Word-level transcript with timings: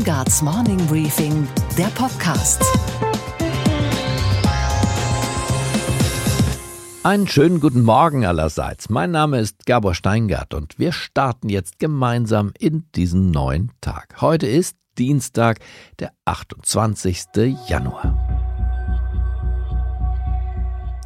Steingarts 0.00 0.40
Morning 0.40 0.78
Briefing, 0.86 1.46
der 1.76 1.88
Podcast. 1.88 2.64
Einen 7.02 7.28
schönen 7.28 7.60
guten 7.60 7.82
Morgen 7.82 8.24
allerseits. 8.24 8.88
Mein 8.88 9.10
Name 9.10 9.40
ist 9.40 9.66
Gabor 9.66 9.94
Steingart 9.94 10.54
und 10.54 10.78
wir 10.78 10.92
starten 10.92 11.50
jetzt 11.50 11.78
gemeinsam 11.78 12.52
in 12.58 12.86
diesen 12.94 13.30
neuen 13.30 13.72
Tag. 13.82 14.22
Heute 14.22 14.46
ist 14.46 14.78
Dienstag, 14.96 15.58
der 15.98 16.12
28. 16.24 17.24
Januar. 17.68 18.16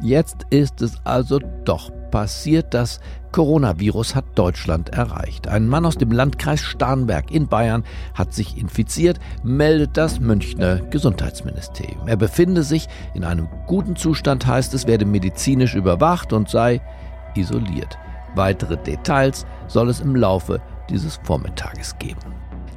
Jetzt 0.01 0.45
ist 0.51 0.81
es 0.81 0.95
also 1.03 1.39
doch 1.65 1.91
passiert, 2.11 2.73
das 2.73 3.01
Coronavirus 3.35 4.15
hat 4.15 4.23
Deutschland 4.35 4.91
erreicht. 4.91 5.49
Ein 5.49 5.67
Mann 5.67 5.85
aus 5.85 5.97
dem 5.97 6.09
Landkreis 6.09 6.61
Starnberg 6.61 7.31
in 7.31 7.49
Bayern 7.49 7.83
hat 8.13 8.33
sich 8.33 8.57
infiziert, 8.57 9.19
meldet 9.43 9.97
das 9.97 10.21
Münchner 10.21 10.77
Gesundheitsministerium. 10.77 12.07
Er 12.07 12.15
befinde 12.15 12.63
sich 12.63 12.87
in 13.13 13.25
einem 13.25 13.49
guten 13.67 13.97
Zustand, 13.97 14.47
heißt 14.47 14.73
es, 14.73 14.87
werde 14.87 15.03
medizinisch 15.03 15.75
überwacht 15.75 16.31
und 16.31 16.47
sei 16.47 16.79
isoliert. 17.35 17.97
Weitere 18.35 18.77
Details 18.77 19.45
soll 19.67 19.89
es 19.89 19.99
im 19.99 20.15
Laufe 20.15 20.61
dieses 20.89 21.19
Vormittages 21.23 21.97
geben. 21.99 22.21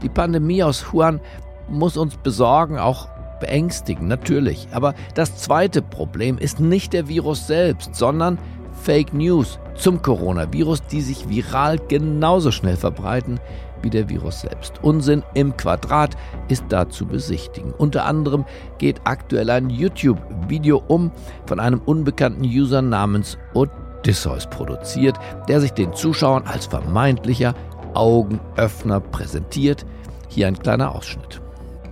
Die 0.03 0.09
Pandemie 0.09 0.65
aus 0.65 0.93
Wuhan 0.93 1.21
muss 1.69 1.97
uns 1.97 2.17
besorgen, 2.17 2.79
auch 2.79 3.07
beängstigen, 3.39 4.09
natürlich. 4.09 4.67
Aber 4.73 4.95
das 5.15 5.37
zweite 5.37 5.83
Problem 5.83 6.37
ist 6.37 6.59
nicht 6.59 6.93
der 6.95 7.07
Virus 7.07 7.47
selbst, 7.47 7.95
sondern 7.95 8.39
Fake 8.83 9.13
News 9.13 9.59
zum 9.75 10.03
Coronavirus, 10.03 10.83
die 10.87 11.01
sich 11.01 11.29
viral 11.29 11.79
genauso 11.89 12.51
schnell 12.51 12.77
verbreiten 12.77 13.39
wie 13.83 13.91
der 13.91 14.09
Virus 14.09 14.41
selbst. 14.41 14.75
Unsinn 14.83 15.23
im 15.35 15.57
Quadrat 15.57 16.17
ist 16.49 16.65
da 16.69 16.89
zu 16.89 17.07
besichtigen. 17.07 17.73
Unter 17.73 18.05
anderem 18.05 18.45
geht 18.79 19.01
aktuell 19.05 19.51
ein 19.51 19.71
YouTube-Video 19.71 20.83
um 20.89 21.13
von 21.47 21.61
einem 21.61 21.81
unbekannten 21.85 22.45
User 22.45 22.83
namens 22.83 23.39
Odysseus 23.55 24.49
produziert, 24.49 25.17
der 25.49 25.61
sich 25.61 25.73
den 25.73 25.93
Zuschauern 25.93 26.45
als 26.47 26.67
vermeintlicher 26.67 27.55
Augenöffner 27.95 29.01
präsentiert. 29.01 29.87
Hier 30.29 30.49
ein 30.49 30.59
kleiner 30.59 30.95
Ausschnitt. 30.95 31.41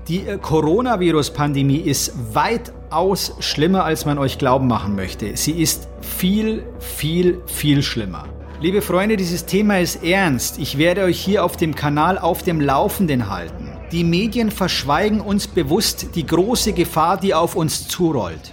Die 0.09 0.21
äh, 0.21 0.39
Coronavirus-Pandemie 0.39 1.79
ist 1.79 2.13
weitaus 2.33 3.35
schlimmer, 3.41 3.85
als 3.85 4.07
man 4.07 4.19
euch 4.19 4.39
glauben 4.39 4.69
machen 4.69 4.95
möchte. 4.95 5.37
Sie 5.37 5.61
ist 5.61 5.89
viel, 6.01 6.65
viel, 6.79 7.43
viel 7.47 7.83
schlimmer. 7.83 8.27
Liebe 8.61 8.83
Freunde, 8.83 9.17
dieses 9.17 9.47
Thema 9.47 9.81
ist 9.81 10.05
ernst. 10.05 10.59
Ich 10.59 10.79
werde 10.79 11.03
euch 11.03 11.19
hier 11.19 11.45
auf 11.45 11.57
dem 11.57 11.75
Kanal 11.75 12.19
auf 12.19 12.45
dem 12.45 12.61
Laufenden 12.61 13.29
halten. 13.29 13.73
Die 13.91 14.05
Medien 14.05 14.53
verschweigen 14.53 15.21
uns 15.21 15.49
bewusst 15.49 16.15
die 16.15 16.25
große 16.25 16.73
Gefahr, 16.73 17.19
die 17.19 17.35
auf 17.35 17.57
uns 17.57 17.89
zurollt. 17.89 18.53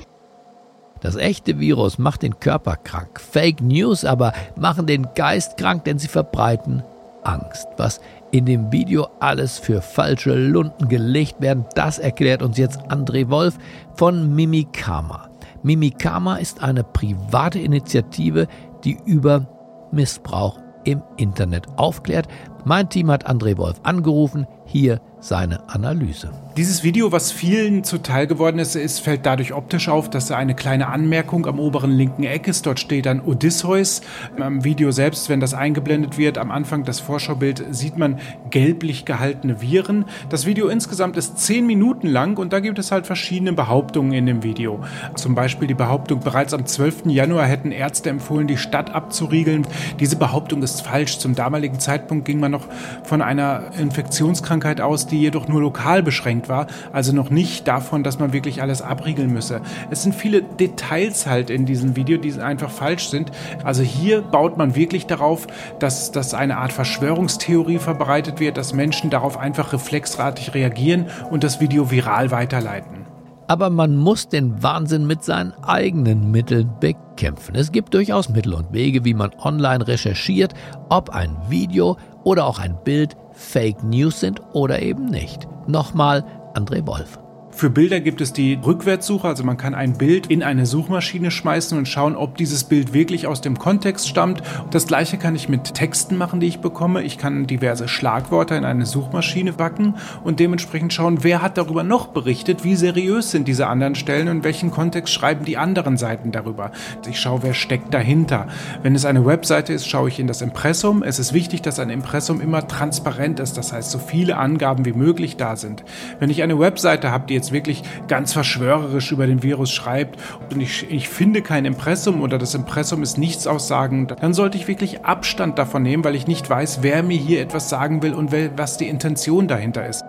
Das 1.02 1.16
echte 1.16 1.60
Virus 1.60 2.00
macht 2.00 2.24
den 2.24 2.40
Körper 2.40 2.78
krank. 2.78 3.22
Fake 3.22 3.62
News 3.62 4.06
aber 4.06 4.34
machen 4.56 4.88
den 4.88 5.08
Geist 5.16 5.58
krank, 5.58 5.86
denn 5.86 6.00
sie 6.00 6.08
verbreiten 6.08 6.84
Angst. 7.24 7.68
Was 7.78 8.02
in 8.34 8.46
dem 8.46 8.72
Video 8.72 9.08
alles 9.20 9.60
für 9.60 9.80
falsche 9.82 10.34
Lunden 10.34 10.90
gelegt 10.90 11.40
werden, 11.40 11.66
das 11.76 12.00
erklärt 12.00 12.42
uns 12.42 12.58
jetzt 12.58 12.80
André 12.90 13.30
Wolf 13.30 13.60
von 13.96 14.36
Mimikama. 14.36 15.30
Mimikama 15.62 16.38
ist 16.38 16.64
eine 16.64 16.84
private 16.84 17.60
Initiative, 17.60 18.48
die 18.84 18.98
über 19.06 19.48
Missbrauch 19.92 20.58
im 20.84 21.04
Internet 21.18 21.68
aufklärt. 21.78 22.28
Mein 22.66 22.90
Team 22.90 23.12
hat 23.12 23.30
André 23.30 23.56
Wolf 23.58 23.80
angerufen. 23.84 24.48
Hier 24.74 25.00
seine 25.24 25.70
Analyse. 25.70 26.32
Dieses 26.58 26.84
Video, 26.84 27.12
was 27.12 27.32
vielen 27.32 27.84
zuteil 27.84 28.28
geworden 28.28 28.60
ist, 28.60 28.76
ist, 28.76 29.00
fällt 29.00 29.26
dadurch 29.26 29.54
optisch 29.54 29.88
auf, 29.88 30.10
dass 30.10 30.28
da 30.28 30.36
eine 30.36 30.54
kleine 30.54 30.88
Anmerkung 30.88 31.48
am 31.48 31.60
oberen 31.60 31.92
linken 31.92 32.24
Eck 32.24 32.48
ist. 32.48 32.66
Dort 32.66 32.80
steht 32.80 33.06
dann 33.06 33.22
Odysseus. 33.22 34.02
Am 34.38 34.64
Video 34.64 34.92
selbst, 34.92 35.30
wenn 35.30 35.40
das 35.40 35.54
eingeblendet 35.54 36.18
wird, 36.18 36.38
am 36.38 36.52
Anfang 36.52 36.84
das 36.84 37.00
Vorschaubild, 37.00 37.64
sieht 37.72 37.98
man 37.98 38.20
gelblich 38.50 39.06
gehaltene 39.06 39.62
Viren. 39.62 40.06
Das 40.30 40.46
Video 40.46 40.68
insgesamt 40.68 41.16
ist 41.16 41.40
zehn 41.40 41.66
Minuten 41.66 42.08
lang 42.08 42.38
und 42.38 42.52
da 42.52 42.60
gibt 42.60 42.78
es 42.78 42.92
halt 42.92 43.08
verschiedene 43.08 43.54
Behauptungen 43.54 44.12
in 44.12 44.26
dem 44.26 44.44
Video. 44.44 44.82
Zum 45.16 45.36
Beispiel 45.36 45.70
die 45.70 45.74
Behauptung, 45.74 46.20
bereits 46.20 46.54
am 46.54 46.66
12. 46.66 47.06
Januar 47.06 47.46
hätten 47.46 47.72
Ärzte 47.72 48.10
empfohlen, 48.10 48.48
die 48.48 48.58
Stadt 48.58 48.94
abzuriegeln. 48.94 49.66
Diese 50.02 50.18
Behauptung 50.18 50.62
ist 50.64 50.82
falsch. 50.82 51.18
Zum 51.18 51.34
damaligen 51.34 51.80
Zeitpunkt 51.80 52.26
ging 52.26 52.42
man 52.42 52.52
noch 52.52 52.68
von 53.06 53.22
einer 53.22 53.72
Infektionskrankheit 53.80 54.63
aus, 54.82 55.08
die 55.08 55.20
jedoch 55.20 55.48
nur 55.48 55.62
lokal 55.62 56.04
beschränkt 56.04 56.50
war, 56.50 56.68
also 56.92 57.14
noch 57.14 57.30
nicht 57.30 57.68
davon, 57.68 58.04
dass 58.04 58.20
man 58.20 58.34
wirklich 58.34 58.62
alles 58.62 58.82
abriegeln 58.82 59.32
müsse. 59.32 59.62
Es 59.90 60.04
sind 60.04 60.16
viele 60.16 60.42
Details 60.42 61.28
halt 61.28 61.50
in 61.50 61.66
diesem 61.66 61.96
Video, 61.96 62.18
die 62.18 62.34
einfach 62.42 62.72
falsch 62.72 63.10
sind. 63.10 63.32
Also 63.64 63.84
hier 63.84 64.22
baut 64.22 64.58
man 64.58 64.76
wirklich 64.76 65.06
darauf, 65.06 65.48
dass, 65.80 66.12
dass 66.12 66.34
eine 66.34 66.58
Art 66.58 66.74
Verschwörungstheorie 66.74 67.80
verbreitet 67.80 68.40
wird, 68.40 68.58
dass 68.58 68.74
Menschen 68.74 69.10
darauf 69.10 69.38
einfach 69.38 69.74
reflexartig 69.74 70.54
reagieren 70.54 71.08
und 71.30 71.44
das 71.44 71.60
Video 71.60 71.92
viral 71.92 72.32
weiterleiten. 72.32 73.04
Aber 73.48 73.70
man 73.70 73.98
muss 73.98 74.30
den 74.30 74.64
Wahnsinn 74.64 75.06
mit 75.06 75.24
seinen 75.24 75.54
eigenen 75.64 76.32
Mitteln 76.32 76.72
bekämpfen. 76.80 77.56
Es 77.56 77.72
gibt 77.72 77.94
durchaus 77.94 78.30
Mittel 78.30 78.54
und 78.54 78.72
Wege, 78.72 79.04
wie 79.04 79.14
man 79.14 79.32
online 79.38 79.86
recherchiert, 79.86 80.54
ob 80.90 81.10
ein 81.10 81.36
Video 81.50 81.98
oder 82.24 82.46
auch 82.46 82.60
ein 82.60 82.78
Bild 82.84 83.16
Fake 83.32 83.84
News 83.84 84.20
sind 84.20 84.42
oder 84.54 84.82
eben 84.82 85.06
nicht. 85.06 85.48
Nochmal 85.68 86.24
André 86.54 86.86
Wolf. 86.86 87.20
Für 87.56 87.70
Bilder 87.70 88.00
gibt 88.00 88.20
es 88.20 88.34
die 88.34 88.56
Rückwärtssuche, 88.56 89.28
also 89.28 89.44
man 89.44 89.58
kann 89.58 89.76
ein 89.76 89.94
Bild 89.94 90.28
in 90.28 90.42
eine 90.44 90.66
Suchmaschine 90.66 91.30
schmeißen 91.30 91.78
und 91.78 91.88
schauen, 91.88 92.16
ob 92.16 92.36
dieses 92.36 92.64
Bild 92.64 92.94
wirklich 92.94 93.28
aus 93.28 93.42
dem 93.42 93.60
Kontext 93.60 94.10
stammt. 94.10 94.42
Das 94.72 94.88
gleiche 94.88 95.18
kann 95.18 95.36
ich 95.36 95.50
mit 95.50 95.76
Texten 95.76 96.18
machen, 96.18 96.40
die 96.40 96.48
ich 96.48 96.60
bekomme. 96.60 97.04
Ich 97.04 97.18
kann 97.18 97.46
diverse 97.46 97.88
Schlagworte 97.88 98.56
in 98.56 98.66
eine 98.66 98.86
Suchmaschine 98.86 99.54
backen 99.54 99.96
und 100.24 100.40
dementsprechend 100.40 100.94
schauen, 100.94 101.24
wer 101.24 101.42
hat 101.42 101.58
darüber 101.58 101.84
noch 101.84 102.08
berichtet, 102.08 102.64
wie 102.64 102.76
seriös 102.76 103.32
sind 103.32 103.48
diese 103.48 103.68
anderen 103.68 103.96
Stellen 103.96 104.30
und 104.30 104.44
welchen 104.44 104.72
Kontext 104.72 105.14
schreiben 105.14 105.46
die 105.46 105.58
anderen 105.58 105.96
Seiten 105.96 106.32
darüber. 106.32 106.72
Ich 107.08 107.20
schaue, 107.20 107.44
wer 107.44 107.54
steckt 107.54 107.94
dahinter. 107.94 108.48
Wenn 108.82 108.96
es 108.96 109.06
eine 109.06 109.26
Webseite 109.26 109.74
ist, 109.74 109.88
schaue 109.88 110.10
ich 110.10 110.20
in 110.20 110.28
das 110.28 110.42
Impressum. 110.42 111.04
Es 111.04 111.20
ist 111.20 111.34
wichtig, 111.34 111.62
dass 111.62 111.80
ein 111.80 111.92
Impressum 111.92 112.42
immer 112.42 112.68
transparent 112.68 113.40
ist, 113.40 113.58
das 113.58 113.72
heißt, 113.72 113.92
so 113.92 114.00
viele 114.00 114.38
Angaben 114.38 114.86
wie 114.86 114.94
möglich 114.94 115.38
da 115.38 115.56
sind. 115.56 115.84
Wenn 116.20 116.32
ich 116.32 116.42
eine 116.42 116.60
Webseite 116.60 117.12
habe, 117.12 117.28
die 117.28 117.43
jetzt 117.44 117.52
wirklich 117.52 117.84
ganz 118.08 118.32
verschwörerisch 118.32 119.12
über 119.12 119.28
den 119.28 119.44
Virus 119.44 119.72
schreibt 119.72 120.18
und 120.52 120.62
ich, 120.62 120.90
ich 120.90 121.10
finde 121.10 121.42
kein 121.42 121.66
Impressum 121.66 122.22
oder 122.22 122.38
das 122.38 122.56
Impressum 122.56 123.04
ist 123.04 123.18
nichts 123.18 123.48
aussagend, 123.48 124.16
dann 124.22 124.34
sollte 124.34 124.58
ich 124.58 124.68
wirklich 124.68 125.04
Abstand 125.04 125.60
davon 125.60 125.84
nehmen, 125.84 126.06
weil 126.06 126.16
ich 126.16 126.26
nicht 126.26 126.50
weiß, 126.50 126.80
wer 126.82 127.04
mir 127.04 127.18
hier 127.18 127.42
etwas 127.42 127.70
sagen 127.70 128.02
will 128.02 128.14
und 128.14 128.32
was 128.58 128.78
die 128.78 128.88
Intention 128.88 129.48
dahinter 129.48 129.86
ist. 129.86 130.04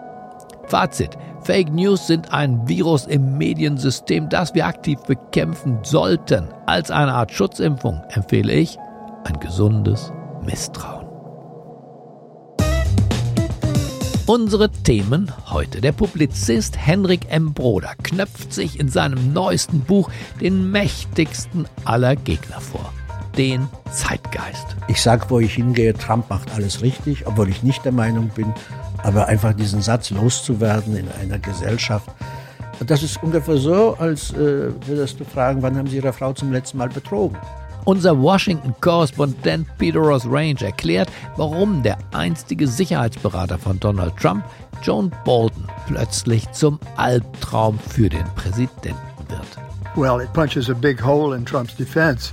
Fazit. 0.67 1.11
Fake 1.43 1.71
News 1.73 2.07
sind 2.07 2.33
ein 2.33 2.67
Virus 2.67 3.07
im 3.07 3.37
Mediensystem, 3.37 4.31
das 4.31 4.55
wir 4.55 4.67
aktiv 4.67 4.99
bekämpfen 5.07 5.81
sollten. 5.83 6.49
Als 6.65 6.91
eine 6.91 7.13
Art 7.13 7.33
Schutzimpfung 7.33 8.01
empfehle 8.11 8.53
ich 8.53 8.79
ein 9.25 9.39
gesundes 9.41 10.11
Misstrauen. 10.43 11.04
Unsere 14.27 14.71
Themen 14.71 15.31
heute. 15.51 15.83
Der 15.83 15.93
Publizist 15.93 16.79
Henrik 16.79 17.31
M. 17.31 17.53
Broder 17.53 17.93
knöpft 18.03 18.55
sich 18.55 18.81
in 18.81 18.89
seinem 18.89 19.35
neuesten 19.35 19.81
Buch 19.81 20.11
den 20.41 20.71
mächtigsten 20.71 21.67
aller 21.85 22.17
Gegner 22.17 22.59
vor. 22.59 22.91
Den 23.37 23.69
Zeitgeist. 23.93 24.77
Ich 24.89 25.03
sage, 25.03 25.27
wo 25.29 25.41
ich 25.41 25.53
hingehe, 25.53 25.93
Trump 25.93 26.31
macht 26.31 26.55
alles 26.55 26.81
richtig, 26.81 27.27
obwohl 27.27 27.51
ich 27.51 27.63
nicht 27.63 27.85
der 27.85 27.93
Meinung 27.93 28.31
bin. 28.35 28.51
Aber 29.03 29.27
einfach 29.27 29.53
diesen 29.53 29.83
Satz 29.83 30.09
loszuwerden 30.09 30.97
in 30.97 31.09
einer 31.21 31.39
Gesellschaft, 31.39 32.09
das 32.87 33.03
ist 33.03 33.23
ungefähr 33.23 33.59
so, 33.59 33.95
als 33.99 34.33
äh, 34.33 34.73
würdest 34.87 35.21
du 35.21 35.25
fragen, 35.25 35.63
wann 35.63 35.77
haben 35.77 35.87
Sie 35.87 35.97
Ihre 35.97 36.13
Frau 36.13 36.33
zum 36.33 36.51
letzten 36.51 36.79
Mal 36.79 36.89
betrogen? 36.89 37.39
Unser 37.85 38.21
Washington-Korrespondent 38.21 39.67
Peter 39.79 40.01
Ross 40.01 40.25
Range 40.27 40.61
erklärt, 40.61 41.11
warum 41.37 41.83
der 41.83 41.99
einstige 42.13 42.67
Sicherheitsberater 42.67 43.59
von 43.59 43.79
Donald 43.79 44.17
Trump, 44.17 44.45
John 44.83 45.13
Bolton, 45.25 45.69
plötzlich 45.87 46.51
zum 46.53 46.79
Albtraum 46.97 47.79
für 47.79 48.09
den 48.09 48.25
Präsidenten 48.37 48.97
wird. 49.29 49.97
Well, 49.97 50.21
it 50.21 50.33
punches 50.33 50.71
a 50.71 50.75
big 50.75 51.05
hole 51.05 51.37
in 51.37 51.45
Trump's 51.45 51.77
defense. 51.77 52.33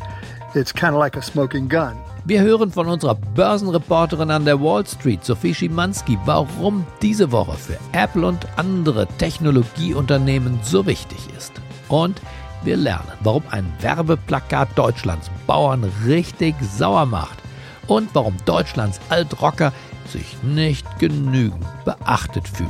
It's 0.56 0.74
kind 0.74 0.94
of 0.94 1.00
like 1.00 1.18
a 1.18 1.22
smoking 1.22 1.68
gun. 1.68 1.98
Wir 2.24 2.42
hören 2.42 2.72
von 2.72 2.88
unserer 2.88 3.16
Börsenreporterin 3.16 4.30
an 4.30 4.46
der 4.46 4.62
Wall 4.62 4.86
Street, 4.86 5.26
Sophie 5.26 5.56
Schimanski, 5.56 6.20
warum 6.26 6.86
diese 7.02 7.32
Woche 7.32 7.54
für 7.54 7.78
Apple 7.94 8.28
und 8.28 8.46
andere 8.58 9.08
Technologieunternehmen 9.18 10.60
so 10.62 10.86
wichtig 10.86 11.18
ist. 11.36 11.52
Und 11.90 12.22
wir 12.64 12.78
lernen, 12.78 13.12
warum 13.22 13.44
ein 13.50 13.66
Werbeplakat 13.80 14.70
Deutschlands 14.76 15.32
Bauern 15.48 15.84
richtig 16.06 16.56
sauer 16.62 17.08
macht 17.08 17.40
und 17.88 18.10
warum 18.14 18.38
Deutschlands 18.46 19.00
Altrocker 19.10 19.74
sich 20.08 20.38
nicht 20.44 20.86
genügend 21.00 21.66
beachtet 21.86 22.48
fühlen. 22.48 22.70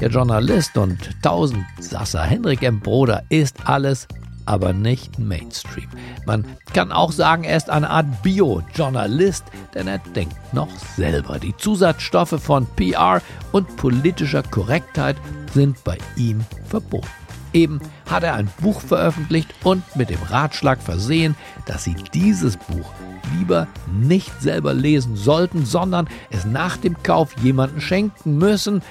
Der 0.00 0.10
Journalist 0.10 0.76
und 0.76 0.98
Tausendsasser 1.22 2.22
Henrik 2.24 2.62
M. 2.62 2.80
Broder 2.80 3.22
ist 3.28 3.56
alles 3.64 4.08
aber 4.46 4.72
nicht 4.72 5.18
Mainstream. 5.18 5.88
Man 6.24 6.44
kann 6.72 6.92
auch 6.92 7.12
sagen, 7.12 7.44
er 7.44 7.56
ist 7.56 7.68
eine 7.68 7.90
Art 7.90 8.22
Bio-Journalist, 8.22 9.44
denn 9.74 9.88
er 9.88 9.98
denkt 9.98 10.36
noch 10.54 10.70
selber. 10.96 11.38
Die 11.38 11.56
Zusatzstoffe 11.56 12.40
von 12.40 12.66
PR 12.76 13.20
und 13.52 13.76
politischer 13.76 14.42
Korrektheit 14.42 15.16
sind 15.52 15.82
bei 15.84 15.98
ihm 16.16 16.40
verboten. 16.66 17.08
Eben 17.52 17.80
hat 18.08 18.22
er 18.22 18.34
ein 18.34 18.50
Buch 18.60 18.80
veröffentlicht 18.80 19.48
und 19.64 19.82
mit 19.96 20.10
dem 20.10 20.22
Ratschlag 20.22 20.80
versehen, 20.82 21.36
dass 21.64 21.84
Sie 21.84 21.96
dieses 22.12 22.56
Buch 22.56 22.92
lieber 23.38 23.66
nicht 23.90 24.42
selber 24.42 24.74
lesen 24.74 25.16
sollten, 25.16 25.64
sondern 25.64 26.08
es 26.30 26.44
nach 26.44 26.76
dem 26.76 27.02
Kauf 27.02 27.34
jemanden 27.38 27.80
schenken 27.80 28.38
müssen, 28.38 28.82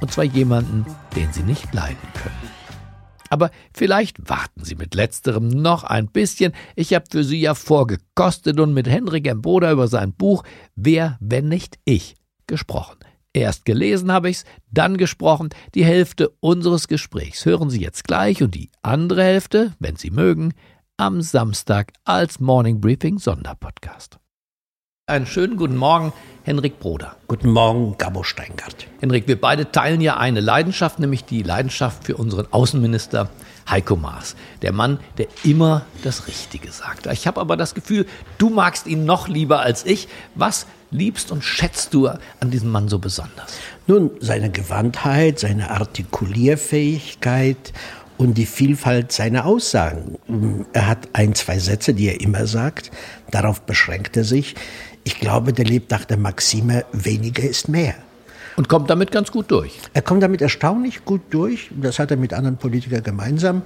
und 0.00 0.12
zwar 0.12 0.24
jemanden, 0.24 0.86
den 1.16 1.32
Sie 1.32 1.42
nicht 1.42 1.72
leiden 1.74 1.96
können. 2.22 2.39
Aber 3.30 3.50
vielleicht 3.72 4.28
warten 4.28 4.64
Sie 4.64 4.74
mit 4.74 4.94
letzterem 4.94 5.48
noch 5.48 5.84
ein 5.84 6.08
bisschen. 6.08 6.52
Ich 6.74 6.92
habe 6.92 7.06
für 7.10 7.24
Sie 7.24 7.40
ja 7.40 7.54
vorgekostet 7.54 8.60
und 8.60 8.74
mit 8.74 8.88
Henrik 8.88 9.26
Emboda 9.26 9.72
über 9.72 9.88
sein 9.88 10.12
Buch 10.12 10.42
Wer, 10.74 11.16
wenn 11.20 11.48
nicht 11.48 11.78
ich 11.84 12.16
gesprochen. 12.46 12.98
Erst 13.32 13.64
gelesen 13.64 14.10
habe 14.10 14.28
ich's, 14.28 14.44
dann 14.72 14.96
gesprochen. 14.96 15.50
Die 15.76 15.84
Hälfte 15.84 16.30
unseres 16.40 16.88
Gesprächs 16.88 17.46
hören 17.46 17.70
Sie 17.70 17.80
jetzt 17.80 18.04
gleich 18.04 18.42
und 18.42 18.56
die 18.56 18.70
andere 18.82 19.22
Hälfte, 19.22 19.72
wenn 19.78 19.94
Sie 19.94 20.10
mögen, 20.10 20.52
am 20.96 21.22
Samstag 21.22 21.92
als 22.04 22.40
Morning 22.40 22.80
Briefing 22.80 23.18
Sonderpodcast. 23.18 24.18
Einen 25.10 25.26
schönen 25.26 25.56
guten 25.56 25.76
Morgen, 25.76 26.12
Henrik 26.44 26.78
Broder. 26.78 27.16
Guten 27.26 27.50
Morgen, 27.50 27.98
Gabo 27.98 28.22
Steingart. 28.22 28.86
Henrik, 29.00 29.26
wir 29.26 29.40
beide 29.40 29.72
teilen 29.72 30.00
ja 30.00 30.18
eine 30.18 30.38
Leidenschaft, 30.38 31.00
nämlich 31.00 31.24
die 31.24 31.42
Leidenschaft 31.42 32.04
für 32.04 32.16
unseren 32.16 32.46
Außenminister 32.52 33.28
Heiko 33.68 33.96
Maas. 33.96 34.36
Der 34.62 34.70
Mann, 34.70 35.00
der 35.18 35.26
immer 35.42 35.82
das 36.04 36.28
Richtige 36.28 36.70
sagt. 36.70 37.06
Ich 37.06 37.26
habe 37.26 37.40
aber 37.40 37.56
das 37.56 37.74
Gefühl, 37.74 38.06
du 38.38 38.50
magst 38.50 38.86
ihn 38.86 39.04
noch 39.04 39.26
lieber 39.26 39.62
als 39.62 39.84
ich. 39.84 40.06
Was 40.36 40.68
liebst 40.92 41.32
und 41.32 41.42
schätzt 41.42 41.92
du 41.92 42.06
an 42.06 42.50
diesem 42.52 42.70
Mann 42.70 42.88
so 42.88 43.00
besonders? 43.00 43.52
Nun, 43.88 44.12
seine 44.20 44.50
Gewandtheit, 44.50 45.40
seine 45.40 45.72
Artikulierfähigkeit 45.72 47.72
und 48.20 48.34
die 48.34 48.44
Vielfalt 48.44 49.12
seiner 49.12 49.46
Aussagen. 49.46 50.18
Er 50.74 50.86
hat 50.86 51.08
ein, 51.14 51.34
zwei 51.34 51.58
Sätze, 51.58 51.94
die 51.94 52.06
er 52.06 52.20
immer 52.20 52.46
sagt. 52.46 52.90
Darauf 53.30 53.62
beschränkt 53.62 54.14
er 54.18 54.24
sich. 54.24 54.56
Ich 55.10 55.18
glaube, 55.18 55.52
der 55.52 55.64
lebt 55.64 55.90
nach 55.90 56.04
der 56.04 56.18
Maxime, 56.18 56.84
weniger 56.92 57.42
ist 57.42 57.68
mehr. 57.68 57.96
Und 58.54 58.68
kommt 58.68 58.88
damit 58.90 59.10
ganz 59.10 59.32
gut 59.32 59.50
durch. 59.50 59.80
Er 59.92 60.02
kommt 60.02 60.22
damit 60.22 60.40
erstaunlich 60.40 61.04
gut 61.04 61.20
durch. 61.30 61.68
Das 61.82 61.98
hat 61.98 62.12
er 62.12 62.16
mit 62.16 62.32
anderen 62.32 62.58
Politikern 62.58 63.02
gemeinsam. 63.02 63.62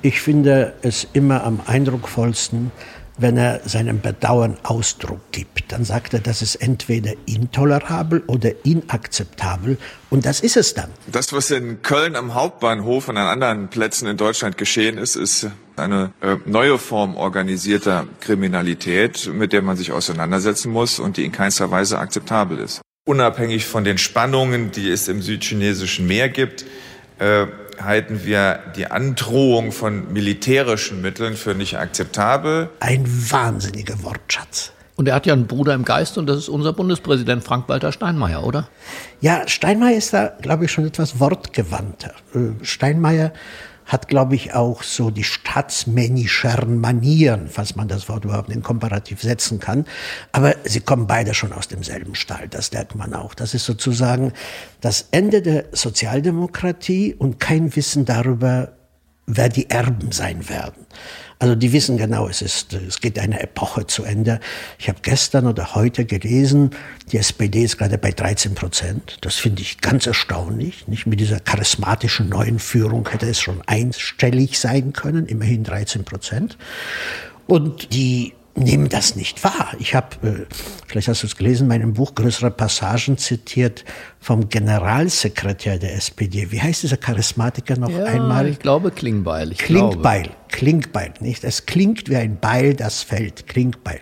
Ich 0.00 0.22
finde 0.22 0.72
es 0.80 1.06
immer 1.12 1.44
am 1.44 1.60
eindrucksvollsten, 1.66 2.70
wenn 3.18 3.36
er 3.36 3.60
seinem 3.66 4.00
Bedauern 4.00 4.56
Ausdruck 4.62 5.20
gibt. 5.30 5.72
Dann 5.72 5.84
sagt 5.84 6.14
er, 6.14 6.20
das 6.20 6.40
ist 6.40 6.54
entweder 6.54 7.12
intolerabel 7.26 8.22
oder 8.26 8.52
inakzeptabel. 8.64 9.76
Und 10.08 10.24
das 10.24 10.40
ist 10.40 10.56
es 10.56 10.72
dann. 10.72 10.88
Das, 11.12 11.34
was 11.34 11.50
in 11.50 11.82
Köln 11.82 12.16
am 12.16 12.32
Hauptbahnhof 12.32 13.08
und 13.08 13.18
an 13.18 13.26
anderen 13.26 13.68
Plätzen 13.68 14.08
in 14.08 14.16
Deutschland 14.16 14.56
geschehen 14.56 14.96
ist, 14.96 15.16
ist 15.16 15.48
eine 15.78 16.12
äh, 16.20 16.36
neue 16.44 16.78
Form 16.78 17.16
organisierter 17.16 18.06
Kriminalität, 18.20 19.30
mit 19.32 19.52
der 19.52 19.62
man 19.62 19.76
sich 19.76 19.92
auseinandersetzen 19.92 20.72
muss 20.72 20.98
und 20.98 21.16
die 21.16 21.24
in 21.24 21.32
keinster 21.32 21.70
Weise 21.70 21.98
akzeptabel 21.98 22.58
ist. 22.58 22.80
Unabhängig 23.06 23.64
von 23.64 23.84
den 23.84 23.98
Spannungen, 23.98 24.70
die 24.70 24.90
es 24.90 25.08
im 25.08 25.22
südchinesischen 25.22 26.06
Meer 26.06 26.28
gibt, 26.28 26.66
äh, 27.18 27.46
halten 27.80 28.24
wir 28.24 28.60
die 28.76 28.90
Androhung 28.90 29.72
von 29.72 30.12
militärischen 30.12 31.00
Mitteln 31.00 31.36
für 31.36 31.54
nicht 31.54 31.78
akzeptabel. 31.78 32.70
Ein 32.80 33.04
wahnsinniger 33.30 34.02
Wortschatz. 34.02 34.72
Und 34.96 35.06
er 35.06 35.14
hat 35.14 35.26
ja 35.26 35.32
einen 35.32 35.46
Bruder 35.46 35.74
im 35.74 35.84
Geist 35.84 36.18
und 36.18 36.26
das 36.26 36.38
ist 36.38 36.48
unser 36.48 36.72
Bundespräsident 36.72 37.44
Frank-Walter 37.44 37.92
Steinmeier, 37.92 38.42
oder? 38.42 38.68
Ja, 39.20 39.46
Steinmeier 39.46 39.96
ist 39.96 40.12
da, 40.12 40.32
glaube 40.42 40.64
ich, 40.64 40.72
schon 40.72 40.86
etwas 40.86 41.20
wortgewandter. 41.20 42.14
Äh, 42.34 42.64
Steinmeier 42.64 43.32
hat, 43.88 44.06
glaube 44.06 44.34
ich, 44.36 44.54
auch 44.54 44.82
so 44.82 45.10
die 45.10 45.24
staatsmännischeren 45.24 46.78
Manieren, 46.78 47.48
falls 47.48 47.74
man 47.74 47.88
das 47.88 48.08
Wort 48.08 48.24
überhaupt 48.24 48.50
in 48.50 48.62
Komparativ 48.62 49.22
setzen 49.22 49.58
kann. 49.58 49.86
Aber 50.30 50.54
sie 50.64 50.80
kommen 50.80 51.06
beide 51.06 51.34
schon 51.34 51.52
aus 51.52 51.68
demselben 51.68 52.14
Stall, 52.14 52.48
das 52.48 52.70
merkt 52.70 52.94
man 52.94 53.14
auch. 53.14 53.34
Das 53.34 53.54
ist 53.54 53.64
sozusagen 53.64 54.32
das 54.82 55.08
Ende 55.10 55.42
der 55.42 55.64
Sozialdemokratie 55.72 57.14
und 57.14 57.40
kein 57.40 57.74
Wissen 57.74 58.04
darüber, 58.04 58.72
wer 59.26 59.48
die 59.48 59.70
Erben 59.70 60.12
sein 60.12 60.48
werden. 60.48 60.86
Also 61.40 61.54
die 61.54 61.72
wissen 61.72 61.96
genau, 61.98 62.26
es 62.26 62.42
ist, 62.42 62.72
es 62.72 63.00
geht 63.00 63.18
eine 63.18 63.40
Epoche 63.40 63.86
zu 63.86 64.02
Ende. 64.02 64.40
Ich 64.78 64.88
habe 64.88 64.98
gestern 65.02 65.46
oder 65.46 65.76
heute 65.76 66.04
gelesen, 66.04 66.70
die 67.12 67.18
SPD 67.18 67.62
ist 67.62 67.78
gerade 67.78 67.96
bei 67.96 68.10
13 68.10 68.54
Prozent. 68.54 69.18
Das 69.20 69.36
finde 69.36 69.62
ich 69.62 69.80
ganz 69.80 70.06
erstaunlich. 70.06 70.88
Nicht 70.88 71.06
mit 71.06 71.20
dieser 71.20 71.38
charismatischen 71.38 72.28
neuen 72.28 72.58
Führung 72.58 73.08
hätte 73.08 73.28
es 73.28 73.40
schon 73.40 73.62
einstellig 73.66 74.58
sein 74.58 74.92
können, 74.92 75.26
immerhin 75.26 75.62
13 75.62 76.04
Prozent. 76.04 76.58
Und 77.46 77.92
die 77.92 78.34
nehmen 78.58 78.88
das 78.88 79.16
nicht 79.16 79.42
wahr. 79.44 79.72
Ich 79.78 79.94
habe, 79.94 80.16
äh, 80.22 80.54
vielleicht 80.86 81.08
hast 81.08 81.22
du 81.22 81.26
es 81.26 81.36
gelesen, 81.36 81.64
in 81.64 81.68
meinem 81.68 81.92
Buch 81.94 82.14
größere 82.14 82.50
Passagen 82.50 83.18
zitiert 83.18 83.84
vom 84.20 84.48
Generalsekretär 84.48 85.78
der 85.78 85.94
SPD. 85.94 86.50
Wie 86.50 86.60
heißt 86.60 86.82
dieser 86.82 86.96
Charismatiker 86.96 87.76
noch 87.76 87.90
ja, 87.90 88.04
einmal? 88.04 88.48
Ich 88.48 88.58
glaube 88.58 88.90
Klingbeil. 88.90 89.52
Ich 89.52 89.58
Klingbeil, 89.58 90.22
glaube. 90.22 90.38
Klingbeil, 90.48 91.14
nicht? 91.20 91.44
Es 91.44 91.66
klingt 91.66 92.08
wie 92.08 92.16
ein 92.16 92.38
Beil, 92.38 92.74
das 92.74 93.02
fällt. 93.02 93.46
Klingbeil. 93.46 94.00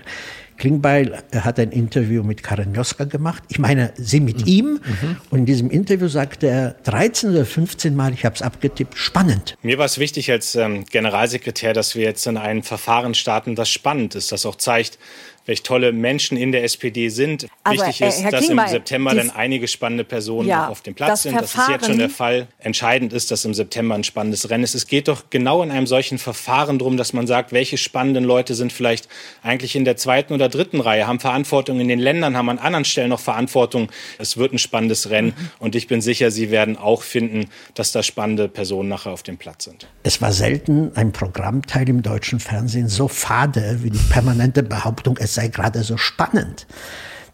Klingbeil 0.57 1.23
hat 1.35 1.59
ein 1.59 1.71
Interview 1.71 2.23
mit 2.23 2.43
Karen 2.43 2.75
Joska 2.75 3.05
gemacht. 3.05 3.43
Ich 3.49 3.59
meine, 3.59 3.93
sie 3.97 4.21
mit 4.21 4.43
mhm. 4.43 4.47
ihm. 4.47 4.81
Und 5.31 5.41
in 5.41 5.47
diesem 5.47 5.71
Interview 5.71 6.09
sagte 6.09 6.49
er 6.49 6.71
13 6.85 7.31
oder 7.31 7.45
15 7.45 7.95
Mal, 7.95 8.13
ich 8.13 8.25
habe 8.25 8.35
es 8.35 8.43
abgetippt, 8.43 8.97
spannend. 8.97 9.57
Mir 9.63 9.79
war 9.79 9.87
es 9.87 9.99
wichtig 9.99 10.31
als 10.31 10.55
ähm, 10.55 10.85
Generalsekretär, 10.85 11.73
dass 11.73 11.95
wir 11.95 12.05
jetzt 12.05 12.27
in 12.27 12.37
ein 12.37 12.63
Verfahren 12.63 13.15
starten, 13.15 13.55
das 13.55 13.69
spannend 13.69 14.15
ist, 14.15 14.33
das 14.33 14.47
auch 14.47 14.57
zeigt, 14.57 14.99
welche 15.47 15.63
tolle 15.63 15.93
Menschen 15.93 16.37
in 16.37 16.53
der 16.53 16.65
SPD 16.65 17.09
sind. 17.09 17.47
Aber, 17.65 17.77
Wichtig 17.77 18.03
ist, 18.03 18.21
äh, 18.21 18.31
dass 18.31 18.45
Klingbeil, 18.45 18.67
im 18.67 18.73
September 18.73 19.11
dies, 19.13 19.27
dann 19.27 19.31
einige 19.37 19.69
spannende 19.69 20.05
Personen 20.05 20.49
ja, 20.49 20.69
auf 20.69 20.83
dem 20.83 20.95
Platz 20.95 21.09
das 21.11 21.23
sind. 21.23 21.41
Das 21.41 21.55
ist 21.55 21.69
jetzt 21.69 21.87
schon 21.87 21.99
der 21.99 22.11
Fall. 22.11 22.49
Entscheidend 22.59 23.13
ist, 23.13 23.31
dass 23.31 23.45
im 23.45 23.55
September 23.55 23.95
ein 23.95 24.05
spannendes 24.05 24.51
Rennen 24.51 24.65
ist. 24.65 24.75
Es 24.75 24.87
geht 24.87 25.09
doch 25.09 25.31
genau 25.31 25.63
in 25.63 25.71
einem 25.71 25.87
solchen 25.87 26.19
Verfahren 26.19 26.79
darum, 26.79 26.97
dass 26.97 27.13
man 27.13 27.27
sagt, 27.27 27.53
welche 27.53 27.79
spannenden 27.79 28.25
Leute 28.25 28.55
sind 28.55 28.73
vielleicht 28.73 29.09
eigentlich 29.43 29.77
in 29.77 29.85
der 29.85 29.97
zweiten 29.97 30.35
oder 30.35 30.49
dritten 30.49 30.81
Reihe, 30.81 31.07
haben 31.07 31.21
Verantwortung 31.21 31.81
in 31.81 31.89
den 31.89 31.99
Ländern, 31.99 32.37
haben 32.37 32.49
an 32.49 32.59
anderen 32.59 32.85
Stellen 32.85 33.11
noch 33.11 33.21
Verantwortung. 33.21 33.89
Es 34.19 34.37
wird 34.37 34.53
ein 34.53 34.59
spannendes 34.59 35.11
Rennen 35.11 35.29
mhm. 35.29 35.51
und 35.61 35.75
ich 35.75 35.87
bin 35.87 36.01
sicher, 36.01 36.31
Sie 36.31 36.51
werden 36.51 36.77
auch 36.77 37.03
finden, 37.03 37.49
dass 37.75 37.93
da 37.93 38.03
spannende 38.03 38.49
Personen 38.49 38.89
nachher 38.89 39.13
auf 39.13 39.23
dem 39.23 39.39
Platz 39.39 39.65
sind. 39.65 39.87
Es 40.03 40.21
war 40.21 40.33
selten 40.33 40.91
ein 40.97 41.13
Programmteil 41.13 41.89
im 41.89 42.03
deutschen 42.03 42.41
Fernsehen 42.41 42.89
so 42.89 43.09
fade 43.09 43.79
wie 43.83 43.91
die 43.91 43.99
permanente 44.11 44.63
Behauptung, 44.63 45.17
es 45.19 45.36
sei 45.37 45.49
gerade 45.49 45.85
so 45.85 45.97
spannend. 45.97 46.67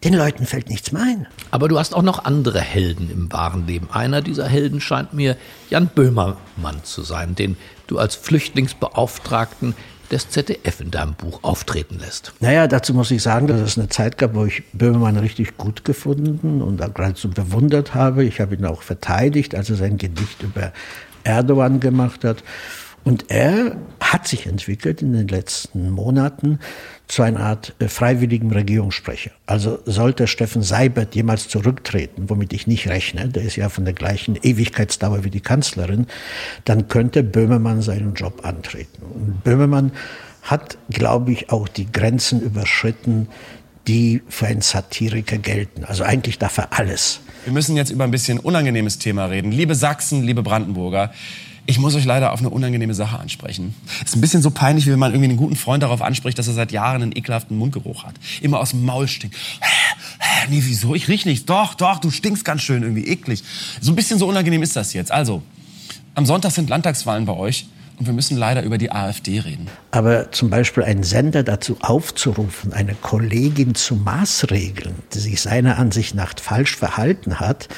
Den 0.05 0.15
Leuten 0.15 0.47
fällt 0.47 0.69
nichts 0.69 0.91
mehr 0.91 1.03
ein. 1.03 1.27
Aber 1.53 1.69
du 1.69 1.79
hast 1.79 1.95
auch 1.95 2.03
noch 2.03 2.25
andere 2.25 2.61
Helden 2.61 3.09
im 3.11 3.33
wahren 3.33 3.67
Leben. 3.67 3.89
Einer 3.93 4.21
dieser 4.21 4.49
Helden 4.49 4.81
scheint 4.81 5.15
mir 5.15 5.37
Jan 5.71 5.87
Böhmermann 5.87 6.83
zu 6.83 7.03
sein, 7.03 7.37
den 7.37 7.57
du 7.87 7.99
als 7.99 8.17
Flüchtlingsbeauftragten 8.17 9.75
des 10.11 10.29
ZDF 10.29 10.81
in 10.81 10.91
deinem 10.91 11.15
Buch 11.15 11.39
auftreten 11.43 11.99
lässt. 12.01 12.33
Naja, 12.41 12.67
dazu 12.67 12.93
muss 12.93 13.11
ich 13.13 13.23
sagen, 13.23 13.47
dass 13.47 13.61
es 13.61 13.79
eine 13.79 13.89
Zeit 13.89 14.19
gab, 14.19 14.35
wo 14.35 14.45
ich 14.45 14.65
Böhmermann 14.73 15.17
richtig 15.17 15.57
gut 15.57 15.85
gefunden 15.85 16.61
und 16.61 16.79
geradezu 16.79 17.31
bewundert 17.31 17.95
habe. 17.95 18.25
Ich 18.25 18.41
habe 18.41 18.57
ihn 18.57 18.67
auch 18.67 18.83
verteidigt, 18.83 19.55
als 19.55 19.71
er 19.71 19.77
sein 19.77 19.97
Gedicht 19.99 20.43
über 20.43 20.73
Erdogan 21.25 21.81
gemacht 21.81 22.25
hat. 22.25 22.43
Und 23.05 23.31
er 23.31 23.77
hat 24.01 24.29
sich 24.29 24.47
entwickelt 24.47 25.03
in 25.03 25.13
den 25.13 25.29
letzten 25.29 25.91
Monaten 25.91 26.61
zu 27.09 27.23
einer 27.23 27.41
Art 27.41 27.75
äh, 27.79 27.89
freiwilligen 27.89 28.53
Regierungssprecher. 28.53 29.33
Also 29.47 29.81
sollte 29.87 30.27
Steffen 30.27 30.63
Seibert 30.63 31.15
jemals 31.15 31.49
zurücktreten, 31.49 32.31
womit 32.31 32.53
ich 32.53 32.67
nicht 32.67 32.89
rechne, 32.89 33.29
der 33.29 33.43
ist 33.43 33.57
ja 33.57 33.69
von 33.69 33.85
der 33.85 33.95
gleichen 33.95 34.37
Ewigkeitsdauer 34.41 35.25
wie 35.25 35.31
die 35.31 35.41
Kanzlerin, 35.41 36.07
dann 36.65 36.89
könnte 36.89 37.23
Böhmermann 37.23 37.83
seinen 37.83 38.15
Job 38.15 38.47
antreten. 38.47 39.03
Und 39.03 39.45
Böhmermann 39.45 39.93
hat, 40.43 40.79
glaube 40.91 41.33
ich, 41.33 41.51
auch 41.51 41.69
die 41.69 41.91
Grenzen 41.91 42.41
überschritten, 42.41 43.29
die 43.89 44.23
für 44.29 44.47
einen 44.47 44.63
Satiriker 44.63 45.39
gelten. 45.39 45.85
Also 45.85 46.05
eigentlich 46.05 46.39
dafür 46.39 46.69
alles. 46.71 47.21
Wir 47.45 47.53
müssen 47.53 47.77
jetzt 47.77 47.91
über 47.91 48.05
ein 48.05 48.11
bisschen 48.13 48.39
unangenehmes 48.39 48.99
Thema 48.99 49.27
reden. 49.27 49.51
Liebe 49.51 49.75
Sachsen, 49.75 50.23
liebe 50.23 50.43
Brandenburger, 50.43 51.13
ich 51.67 51.79
muss 51.79 51.95
euch 51.95 52.05
leider 52.05 52.33
auf 52.33 52.41
eine 52.41 52.51
unangenehme 52.51 52.95
Sache 52.95 53.19
ansprechen. 53.19 53.75
Es 54.03 54.11
ist 54.11 54.17
ein 54.17 54.21
bisschen 54.21 54.43
so 54.43 54.51
peinlich, 54.51 54.87
wie 54.87 54.91
wenn 54.91 54.99
man 54.99 55.13
irgendwie 55.13 55.31
einen 55.31 55.39
guten 55.39 55.57
Freund 55.57 55.83
darauf 55.83 56.03
anspricht, 56.03 56.39
dass 56.39 56.49
er 56.49 56.55
seit 56.55 56.73
Jahren 56.73 57.03
einen 57.03 57.17
ekelhaften 57.17 57.57
Mundgeruch 57.57 58.05
hat. 58.05 58.15
Immer 58.41 58.61
aus 58.61 58.71
dem 58.71 58.85
Maul 58.85 59.07
stinkt. 59.07 59.37
nee, 60.51 60.61
wieso? 60.63 60.95
Ich 60.95 61.09
riech 61.09 61.25
nichts. 61.25 61.45
Doch, 61.47 61.75
doch, 61.75 61.99
du 61.99 62.11
stinkst 62.11 62.45
ganz 62.45 62.63
schön 62.63 62.83
irgendwie 62.83 63.07
eklig. 63.07 63.43
So 63.81 63.93
ein 63.93 63.97
bisschen 63.97 64.19
so 64.19 64.27
unangenehm 64.27 64.63
ist 64.63 64.75
das 64.75 64.93
jetzt. 64.93 65.13
Also, 65.13 65.43
am 66.15 66.27
Sonntag 66.27 66.51
sind 66.51 66.69
Landtagswahlen 66.69 67.27
bei 67.27 67.35
euch. 67.35 67.67
Und 67.99 68.07
wir 68.07 68.15
müssen 68.15 68.37
leider 68.37 68.63
über 68.63 68.79
die 68.79 68.91
AfD 68.91 69.39
reden. 69.39 69.69
Aber 69.91 70.33
zum 70.33 70.51
Beispiel 70.51 70.83
einen 70.83 71.05
Sender 71.05 71.43
dazu 71.45 71.77
aufzurufen, 71.83 72.73
eine 72.73 72.95
Kollegin 72.95 73.75
zu 73.75 73.95
maßregeln, 73.95 74.95
die 75.13 75.19
sich 75.19 75.41
seiner 75.41 75.79
Ansicht 75.79 76.15
nach 76.15 76.35
falsch 76.41 76.75
verhalten 76.75 77.39
hat, 77.39 77.69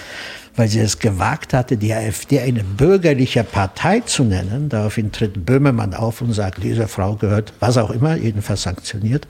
weil 0.56 0.68
sie 0.68 0.80
es 0.80 0.98
gewagt 0.98 1.52
hatte, 1.52 1.76
die 1.76 1.92
AfD 1.92 2.40
eine 2.40 2.62
bürgerliche 2.62 3.44
Partei 3.44 4.00
zu 4.00 4.24
nennen. 4.24 4.68
Daraufhin 4.68 5.10
tritt 5.12 5.44
Böhmermann 5.44 5.94
auf 5.94 6.20
und 6.20 6.32
sagt, 6.32 6.62
diese 6.62 6.88
Frau 6.88 7.14
gehört, 7.14 7.52
was 7.60 7.76
auch 7.76 7.90
immer, 7.90 8.16
jedenfalls 8.16 8.62
sanktioniert. 8.62 9.26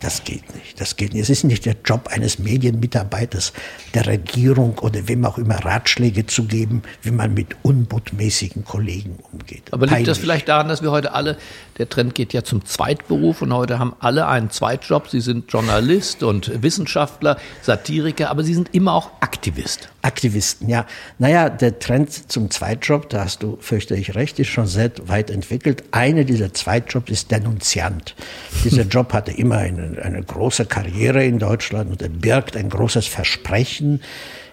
Das 0.00 0.24
geht 0.24 0.54
nicht. 0.54 0.80
Das 0.80 0.96
geht 0.96 1.14
nicht. 1.14 1.22
Es 1.22 1.30
ist 1.30 1.44
nicht 1.44 1.64
der 1.64 1.76
Job 1.84 2.08
eines 2.12 2.38
Medienmitarbeiters, 2.38 3.52
der 3.94 4.06
Regierung 4.06 4.78
oder 4.78 5.08
wem 5.08 5.24
auch 5.24 5.38
immer 5.38 5.56
Ratschläge 5.64 6.26
zu 6.26 6.44
geben, 6.44 6.82
wie 7.02 7.10
man 7.10 7.32
mit 7.32 7.56
unbotmäßigen 7.62 8.64
Kollegen 8.64 9.18
umgeht. 9.32 9.72
Aber 9.72 9.86
liegt 9.86 10.08
das 10.08 10.18
vielleicht 10.18 10.48
daran, 10.48 10.68
dass 10.68 10.82
wir 10.82 10.90
heute 10.90 11.12
alle, 11.12 11.38
der 11.78 11.88
Trend 11.88 12.14
geht 12.14 12.32
ja 12.34 12.44
zum 12.44 12.64
Zweitberuf 12.64 13.42
und 13.42 13.52
heute 13.54 13.78
haben 13.78 13.94
alle 14.00 14.26
einen 14.26 14.50
Zweitjob. 14.50 15.08
Sie 15.08 15.20
sind 15.20 15.50
Journalist 15.50 16.22
und 16.22 16.62
Wissenschaftler, 16.62 17.38
Satiriker, 17.62 18.30
aber 18.30 18.44
sie 18.44 18.54
sind 18.54 18.74
immer 18.74 18.92
auch 18.92 19.10
Aktivist. 19.20 19.88
Aktivisten, 20.02 20.68
ja. 20.68 20.86
Naja, 21.18 21.48
der 21.48 21.78
Trend 21.78 22.30
zum 22.30 22.50
Zweitjob, 22.50 23.08
da 23.08 23.24
hast 23.24 23.42
du 23.42 23.58
fürchte 23.60 23.96
ich 23.96 24.14
recht, 24.14 24.38
ist 24.38 24.48
schon 24.48 24.66
sehr 24.66 24.92
weit 25.06 25.30
entwickelt. 25.30 25.84
Eine 25.90 26.24
dieser 26.24 26.54
Zweitjobs 26.54 27.10
ist 27.10 27.30
Denunziant. 27.30 28.14
Dieser 28.64 28.82
Job 28.84 29.12
hatte 29.12 29.32
immer 29.32 29.56
eine, 29.58 29.85
eine 30.02 30.22
große 30.22 30.66
Karriere 30.66 31.24
in 31.24 31.38
Deutschland 31.38 31.90
und 31.90 32.02
er 32.02 32.08
birgt 32.08 32.56
ein 32.56 32.68
großes 32.68 33.06
Versprechen 33.06 34.00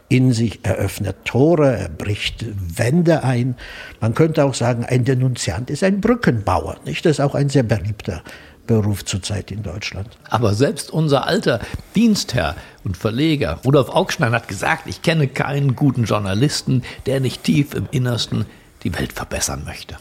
in 0.10 0.32
sich, 0.32 0.60
er 0.63 0.75
öffnet 0.75 1.25
Tore, 1.25 1.75
er 1.75 1.90
bricht 1.90 2.46
Wände 2.78 3.24
ein. 3.24 3.56
Man 4.00 4.13
könnte 4.13 4.44
auch 4.46 4.54
sagen, 4.54 4.86
ein 4.86 5.06
Denunziant 5.06 5.70
ist 5.70 5.84
ein 5.84 6.02
Brückenbauer, 6.02 6.78
nicht? 6.86 7.06
Das 7.06 7.13
ist 7.13 7.20
auch 7.20 7.36
ein 7.36 7.50
sehr 7.50 7.63
beliebter 7.63 8.22
Beruf 8.68 9.04
zurzeit 9.06 9.52
in 9.52 9.63
Deutschland. 9.63 10.10
Aber 10.30 10.54
selbst 10.54 10.92
unser 10.92 11.28
alter 11.28 11.60
Dienstherr 11.96 12.56
und 12.84 12.96
Verleger 12.96 13.60
Rudolf 13.66 13.90
Augstein 13.90 14.34
hat 14.34 14.48
gesagt, 14.48 14.84
ich 14.88 15.02
kenne 15.02 15.28
keinen 15.28 15.75
guten 15.75 16.06
Journalisten, 16.06 16.84
der 17.06 17.20
nicht 17.20 17.44
tief 17.44 17.74
im 17.74 17.88
Innersten 17.92 18.46
die 18.84 18.94
Welt 18.98 19.13
verbessern 19.13 19.63
möchte. 19.66 19.96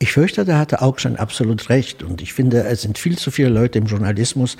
Ich 0.00 0.12
fürchte, 0.12 0.44
da 0.44 0.58
hatte 0.58 0.80
Augstein 0.80 1.16
absolut 1.16 1.70
recht. 1.70 2.04
Und 2.04 2.22
ich 2.22 2.32
finde, 2.32 2.62
es 2.64 2.82
sind 2.82 2.98
viel 2.98 3.18
zu 3.18 3.32
viele 3.32 3.48
Leute 3.48 3.78
im 3.78 3.86
Journalismus, 3.86 4.56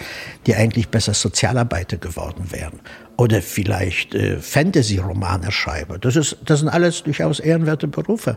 die 0.46 0.56
eigentlich 0.56 0.88
besser 0.88 1.14
Sozialarbeiter 1.14 1.96
geworden 1.96 2.50
wären 2.50 2.80
oder 3.18 3.42
vielleicht 3.42 4.14
äh, 4.14 4.38
Fantasy-Romane 4.38 5.50
schreibe. 5.50 5.98
Das, 5.98 6.14
ist, 6.14 6.36
das 6.44 6.60
sind 6.60 6.68
alles 6.68 7.02
durchaus 7.02 7.40
ehrenwerte 7.40 7.88
Berufe. 7.88 8.36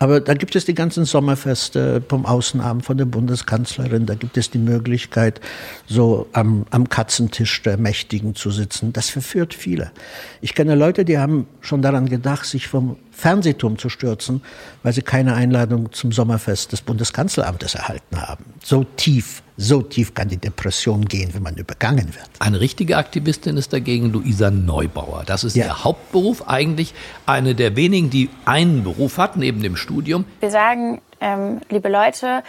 Aber 0.00 0.20
da 0.20 0.34
gibt 0.34 0.56
es 0.56 0.64
die 0.64 0.74
ganzen 0.74 1.04
Sommerfeste 1.04 2.02
vom 2.08 2.26
Außenabend 2.26 2.84
von 2.84 2.98
der 2.98 3.04
Bundeskanzlerin. 3.04 4.06
Da 4.06 4.14
gibt 4.14 4.36
es 4.36 4.50
die 4.50 4.58
Möglichkeit, 4.58 5.40
so 5.86 6.26
am, 6.32 6.66
am 6.70 6.88
Katzentisch 6.88 7.62
der 7.62 7.78
Mächtigen 7.78 8.34
zu 8.34 8.50
sitzen. 8.50 8.92
Das 8.92 9.08
verführt 9.08 9.54
viele. 9.54 9.92
Ich 10.40 10.56
kenne 10.56 10.74
Leute, 10.74 11.04
die 11.04 11.18
haben 11.18 11.46
schon 11.60 11.80
daran 11.80 12.08
gedacht, 12.08 12.44
sich 12.44 12.66
vom 12.66 12.96
Fernsehturm 13.18 13.78
zu 13.78 13.88
stürzen, 13.88 14.42
weil 14.82 14.92
sie 14.92 15.02
keine 15.02 15.34
Einladung 15.34 15.92
zum 15.92 16.12
Sommerfest 16.12 16.72
des 16.72 16.80
Bundeskanzleramtes 16.80 17.74
erhalten 17.74 18.22
haben. 18.22 18.44
So 18.62 18.84
tief 18.84 19.42
so 19.60 19.82
tief 19.82 20.14
kann 20.14 20.28
die 20.28 20.36
Depression 20.36 21.06
gehen, 21.06 21.34
wenn 21.34 21.42
man 21.42 21.56
übergangen 21.56 22.14
wird. 22.14 22.28
Eine 22.38 22.60
richtige 22.60 22.96
Aktivistin 22.96 23.56
ist 23.56 23.72
dagegen 23.72 24.12
Luisa 24.12 24.52
Neubauer. 24.52 25.24
Das 25.26 25.42
ist 25.42 25.56
ja. 25.56 25.66
ihr 25.66 25.84
Hauptberuf, 25.84 26.48
eigentlich 26.48 26.94
eine 27.26 27.56
der 27.56 27.74
wenigen, 27.74 28.08
die 28.08 28.30
einen 28.44 28.84
Beruf 28.84 29.18
hat 29.18 29.36
neben 29.36 29.60
dem 29.60 29.74
Studium. 29.74 30.24
Wir 30.38 30.52
sagen, 30.52 31.00
ähm, 31.20 31.60
liebe 31.70 31.88
Leute, 31.88 32.44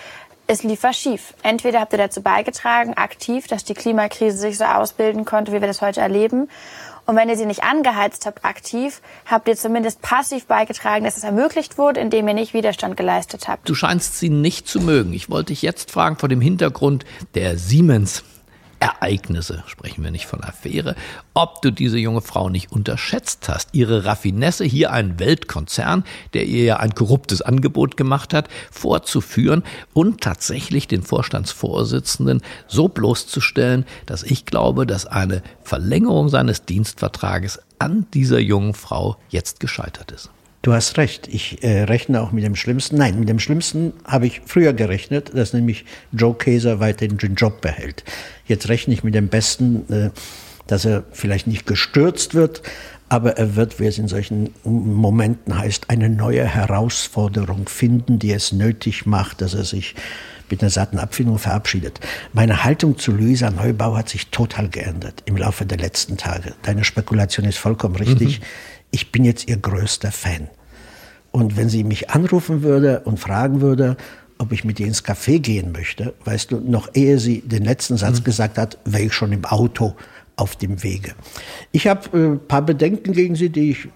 es 0.45 0.63
lief 0.63 0.83
was 0.83 0.97
schief. 0.97 1.33
Entweder 1.41 1.79
habt 1.79 1.93
ihr 1.93 1.97
dazu 1.97 2.21
beigetragen, 2.21 2.93
aktiv, 2.93 3.47
dass 3.47 3.63
die 3.63 3.73
Klimakrise 3.73 4.37
sich 4.37 4.59
so 4.59 4.65
ausbilden 4.65 5.25
konnte, 5.25 5.51
wie 5.51 5.61
wir 5.61 5.67
das 5.67 5.81
heute 5.81 6.01
erleben. 6.01 6.47
Und 7.09 7.15
wenn 7.15 7.27
ihr 7.27 7.37
sie 7.37 7.47
nicht 7.47 7.63
angeheizt 7.63 8.27
habt 8.27 8.45
aktiv, 8.45 9.01
habt 9.25 9.47
ihr 9.47 9.55
zumindest 9.55 10.03
passiv 10.03 10.45
beigetragen, 10.45 11.05
dass 11.05 11.17
es 11.17 11.23
ermöglicht 11.23 11.79
wurde, 11.79 11.99
indem 11.99 12.27
ihr 12.27 12.35
nicht 12.35 12.53
Widerstand 12.53 12.97
geleistet 12.97 13.47
habt. 13.47 13.67
Du 13.67 13.73
scheinst 13.73 14.19
sie 14.19 14.29
nicht 14.29 14.67
zu 14.67 14.79
mögen. 14.79 15.11
Ich 15.13 15.27
wollte 15.27 15.47
dich 15.47 15.63
jetzt 15.63 15.89
fragen 15.89 16.17
vor 16.17 16.29
dem 16.29 16.39
Hintergrund 16.39 17.05
der 17.33 17.57
Siemens 17.57 18.23
Ereignisse, 18.79 19.63
sprechen 19.67 20.03
wir 20.03 20.11
nicht 20.11 20.25
von 20.25 20.43
Affäre, 20.43 20.95
ob 21.33 21.61
du 21.61 21.71
diese 21.71 21.97
junge 21.97 22.21
Frau 22.21 22.49
nicht 22.49 22.71
unterschätzt 22.71 23.49
hast. 23.49 23.69
Ihre 23.73 24.05
Raffinesse, 24.05 24.63
hier 24.63 24.91
ein 24.91 25.19
Weltkonzern, 25.19 26.03
der 26.33 26.45
ihr 26.45 26.63
ja 26.63 26.77
ein 26.77 26.95
korruptes 26.95 27.41
Angebot 27.41 27.97
gemacht 27.97 28.33
hat, 28.33 28.47
vorzuführen 28.71 29.63
und 29.93 30.21
tatsächlich 30.21 30.87
den 30.87 31.03
Vorstandsvorsitzenden 31.03 32.41
so 32.67 32.87
bloßzustellen, 32.87 33.85
dass 34.05 34.23
ich 34.23 34.45
glaube, 34.45 34.85
dass 34.85 35.05
eine 35.05 35.43
Verlängerung 35.63 36.29
seines 36.29 36.65
Dienstvertrages 36.65 37.59
an 37.79 38.07
dieser 38.13 38.39
jungen 38.39 38.73
Frau 38.73 39.17
jetzt 39.29 39.59
gescheitert 39.59 40.11
ist. 40.11 40.29
Du 40.61 40.73
hast 40.73 40.97
recht. 40.97 41.27
Ich 41.29 41.63
äh, 41.63 41.83
rechne 41.83 42.21
auch 42.21 42.31
mit 42.31 42.43
dem 42.43 42.55
Schlimmsten. 42.55 42.97
Nein, 42.97 43.19
mit 43.19 43.29
dem 43.29 43.39
Schlimmsten 43.39 43.93
habe 44.03 44.27
ich 44.27 44.41
früher 44.45 44.73
gerechnet, 44.73 45.31
dass 45.33 45.53
nämlich 45.53 45.85
Joe 46.11 46.33
Kaeser 46.33 46.81
weiterhin 46.81 47.17
den 47.17 47.35
Job 47.35 47.61
behält. 47.61 48.03
Jetzt 48.45 48.67
rechne 48.67 48.93
ich 48.93 49.03
mit 49.03 49.15
dem 49.15 49.29
Besten, 49.29 49.91
äh, 49.91 50.09
dass 50.67 50.83
er 50.83 51.03
vielleicht 51.11 51.47
nicht 51.47 51.65
gestürzt 51.65 52.35
wird, 52.35 52.61
aber 53.07 53.37
er 53.37 53.55
wird, 53.55 53.79
wie 53.79 53.87
es 53.87 53.97
in 53.97 54.07
solchen 54.07 54.53
Momenten 54.63 55.57
heißt, 55.57 55.89
eine 55.89 56.09
neue 56.09 56.45
Herausforderung 56.45 57.67
finden, 57.67 58.19
die 58.19 58.31
es 58.31 58.51
nötig 58.51 59.05
macht, 59.05 59.41
dass 59.41 59.53
er 59.53 59.63
sich 59.63 59.95
mit 60.51 60.61
einer 60.61 60.69
satten 60.69 60.99
Abfindung 60.99 61.37
verabschiedet. 61.37 61.99
Meine 62.33 62.63
Haltung 62.63 62.97
zu 62.97 63.11
Luisa 63.11 63.49
Neubau 63.49 63.95
hat 63.95 64.09
sich 64.09 64.27
total 64.27 64.67
geändert 64.67 65.23
im 65.25 65.37
Laufe 65.37 65.65
der 65.65 65.77
letzten 65.77 66.17
Tage. 66.17 66.53
Deine 66.63 66.83
Spekulation 66.83 67.45
ist 67.45 67.57
vollkommen 67.57 67.95
richtig. 67.95 68.39
Mhm 68.39 68.45
ich 68.91 69.11
bin 69.11 69.23
jetzt 69.25 69.49
ihr 69.49 69.57
größter 69.57 70.11
Fan. 70.11 70.49
Und 71.31 71.57
wenn 71.57 71.69
sie 71.69 71.83
mich 71.83 72.09
anrufen 72.09 72.63
würde 72.63 73.01
und 73.01 73.19
fragen 73.19 73.61
würde, 73.61 73.97
ob 74.39 74.51
ich 74.51 74.63
mit 74.63 74.79
ihr 74.79 74.87
ins 74.87 75.03
Café 75.03 75.39
gehen 75.39 75.71
möchte, 75.71 76.13
weißt 76.25 76.51
du, 76.51 76.59
noch 76.59 76.89
ehe 76.93 77.19
sie 77.19 77.41
den 77.41 77.63
letzten 77.63 77.97
Satz 77.97 78.19
mhm. 78.19 78.23
gesagt 78.23 78.57
hat, 78.57 78.77
wäre 78.85 79.03
ich 79.03 79.13
schon 79.13 79.31
im 79.31 79.45
Auto 79.45 79.95
auf 80.37 80.55
dem 80.55 80.81
Wege. 80.81 81.13
Ich 81.71 81.87
habe 81.87 82.17
ein 82.17 82.35
äh, 82.35 82.37
paar 82.37 82.61
Bedenken 82.61 83.11
gegen 83.11 83.35
sie, 83.35 83.49
die 83.49 83.71
ich 83.71 83.89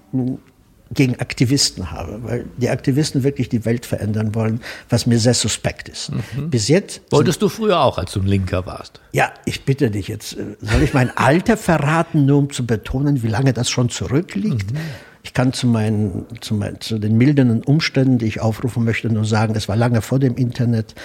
gegen 0.93 1.19
Aktivisten 1.19 1.91
habe, 1.91 2.19
weil 2.23 2.45
die 2.57 2.69
Aktivisten 2.69 3.23
wirklich 3.23 3.49
die 3.49 3.65
Welt 3.65 3.85
verändern 3.85 4.35
wollen, 4.35 4.61
was 4.89 5.05
mir 5.05 5.19
sehr 5.19 5.33
suspekt 5.33 5.89
ist. 5.89 6.11
Mhm. 6.11 6.49
Bis 6.49 6.67
jetzt. 6.67 7.01
Wolltest 7.09 7.41
du 7.41 7.49
früher 7.49 7.81
auch, 7.81 7.97
als 7.97 8.13
du 8.13 8.21
ein 8.21 8.27
Linker 8.27 8.65
warst? 8.65 9.01
Ja, 9.11 9.31
ich 9.45 9.65
bitte 9.65 9.91
dich 9.91 10.07
jetzt. 10.07 10.37
Äh, 10.37 10.55
soll 10.61 10.83
ich 10.83 10.93
mein 10.93 11.15
Alter 11.17 11.57
verraten, 11.57 12.25
nur 12.25 12.37
um 12.37 12.51
zu 12.51 12.65
betonen, 12.65 13.23
wie 13.23 13.27
lange 13.27 13.53
das 13.53 13.69
schon 13.69 13.89
zurückliegt? 13.89 14.71
Mhm. 14.71 14.77
Ich 15.25 15.33
kann 15.33 15.53
zu 15.53 15.67
meinen, 15.67 16.25
zu, 16.41 16.53
meinen, 16.53 16.81
zu 16.81 16.99
den 16.99 17.17
mildernden 17.17 17.63
Umständen, 17.63 18.17
die 18.17 18.25
ich 18.25 18.41
aufrufen 18.41 18.83
möchte, 18.83 19.09
nur 19.09 19.23
sagen, 19.23 19.55
es 19.55 19.69
war 19.69 19.77
lange 19.77 20.01
vor 20.01 20.19
dem 20.19 20.35
Internet, 20.35 20.95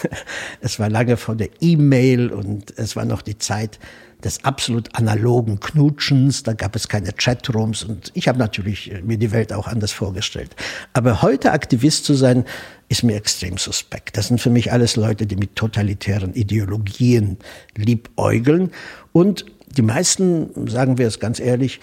es 0.60 0.80
war 0.80 0.90
lange 0.90 1.16
vor 1.16 1.36
der 1.36 1.48
E-Mail 1.60 2.32
und 2.32 2.74
es 2.76 2.96
war 2.96 3.04
noch 3.04 3.22
die 3.22 3.38
Zeit, 3.38 3.78
des 4.24 4.44
absolut 4.44 4.94
analogen 4.94 5.60
Knutschens, 5.60 6.42
da 6.42 6.52
gab 6.52 6.76
es 6.76 6.88
keine 6.88 7.12
Chatrooms 7.12 7.84
und 7.84 8.10
ich 8.14 8.28
habe 8.28 8.38
natürlich 8.38 8.92
äh, 8.92 9.02
mir 9.02 9.18
die 9.18 9.32
Welt 9.32 9.52
auch 9.52 9.66
anders 9.66 9.92
vorgestellt. 9.92 10.54
Aber 10.92 11.22
heute 11.22 11.52
Aktivist 11.52 12.04
zu 12.04 12.14
sein, 12.14 12.44
ist 12.88 13.02
mir 13.02 13.16
extrem 13.16 13.56
suspekt. 13.56 14.18
Das 14.18 14.28
sind 14.28 14.40
für 14.40 14.50
mich 14.50 14.70
alles 14.70 14.96
Leute, 14.96 15.26
die 15.26 15.36
mit 15.36 15.56
totalitären 15.56 16.34
Ideologien 16.34 17.38
liebäugeln 17.74 18.70
und 19.12 19.46
die 19.76 19.82
meisten, 19.82 20.68
sagen 20.68 20.98
wir 20.98 21.06
es 21.06 21.18
ganz 21.18 21.40
ehrlich, 21.40 21.80